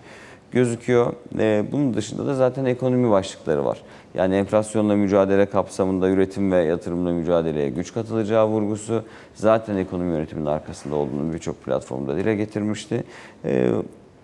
gözüküyor. 0.52 1.14
Ee, 1.40 1.64
bunun 1.72 1.94
dışında 1.94 2.26
da 2.26 2.34
zaten 2.34 2.66
ekonomi 2.66 3.12
başlıkları 3.12 3.66
var. 3.66 3.82
Yani 4.14 4.36
enflasyonla 4.36 4.96
mücadele 4.96 5.46
kapsamında 5.46 6.10
üretim 6.10 6.52
ve 6.52 6.64
yatırımla 6.64 7.12
mücadeleye 7.12 7.70
güç 7.70 7.94
katılacağı 7.94 8.48
vurgusu 8.48 9.04
zaten 9.34 9.78
ekonomi 9.78 10.12
yönetiminin 10.12 10.46
arkasında 10.46 10.96
olduğunu 10.96 11.34
birçok 11.34 11.64
platformda 11.64 12.18
dile 12.18 12.36
getirmişti. 12.36 13.04
Ee, 13.46 13.70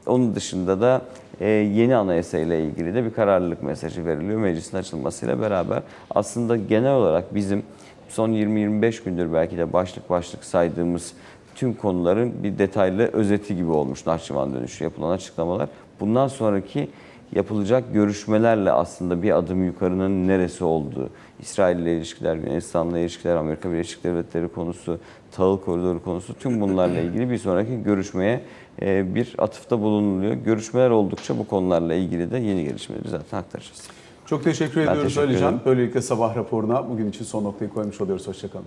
onun 0.06 0.36
dışında 0.36 0.82
da 0.82 1.02
e, 1.40 1.50
yeni 1.50 1.96
anayasa 1.96 2.38
ile 2.38 2.64
ilgili 2.64 2.96
de 2.96 3.06
bir 3.06 3.14
kararlılık 3.14 3.64
mesajı 3.64 4.06
veriliyor 4.06 4.40
meclisin 4.40 4.78
açılmasıyla 4.78 5.42
beraber. 5.42 5.84
Aslında 6.16 6.58
genel 6.58 6.94
olarak 6.94 7.36
bizim 7.36 7.64
son 8.10 8.30
20-25 8.30 9.04
gündür 9.04 9.34
belki 9.34 9.58
de 9.58 9.74
başlık 9.74 10.10
başlık 10.10 10.44
saydığımız 10.44 11.14
tüm 11.56 11.74
konuların 11.74 12.44
bir 12.44 12.58
detaylı 12.58 13.04
özeti 13.04 13.56
gibi 13.56 13.72
olmuş 13.72 14.06
Nahçıvan 14.06 14.54
dönüşü 14.54 14.84
yapılan 14.84 15.12
açıklamalar. 15.12 15.70
Bundan 16.00 16.28
sonraki 16.28 16.89
yapılacak 17.36 17.93
görüşmelerle 17.93 18.72
aslında 18.72 19.24
bir 19.24 19.38
adım 19.38 19.66
yukarının 19.66 20.28
neresi 20.28 20.64
olduğu, 20.64 21.10
İsrail 21.39 21.80
ile 21.80 21.98
ilişkiler, 21.98 22.36
Yunanistan'la 22.36 23.00
ilişkiler, 23.00 23.36
Amerika 23.36 23.72
Birleşik 23.72 24.04
Devletleri 24.04 24.48
konusu, 24.48 25.00
tahıl 25.32 25.58
koridoru 25.58 26.04
konusu 26.04 26.34
tüm 26.34 26.62
bunlarla 26.62 27.00
ilgili 27.00 27.30
bir 27.30 27.38
sonraki 27.38 27.84
görüşmeye 27.84 28.41
e, 28.82 29.16
bir 29.16 29.36
atıfta 29.38 29.82
bulunuluyor. 29.82 30.34
Görüşmeler 30.34 30.89
oldukça 30.89 31.38
bu 31.38 31.48
konularla 31.48 31.93
ilgili 31.93 32.32
de 32.32 32.38
yeni 32.38 32.64
gelişmeleri 32.64 33.10
zaten 33.10 33.38
aktaracağız. 33.38 33.88
Çok 34.26 34.43
teşekkür 34.43 34.88
Ben 34.88 34.91
ediyoruz 34.91 35.18
Ali 35.18 35.38
Can. 35.38 35.60
Böylelikle 35.66 36.02
sabah 36.02 36.36
raporuna 36.36 36.89
bugün 36.89 37.10
için 37.10 37.26
son 37.26 37.43
noktayı 37.43 37.70
koymuş 37.70 38.02
oluyoruz. 38.02 38.28
Hoşçakalın. 38.28 38.66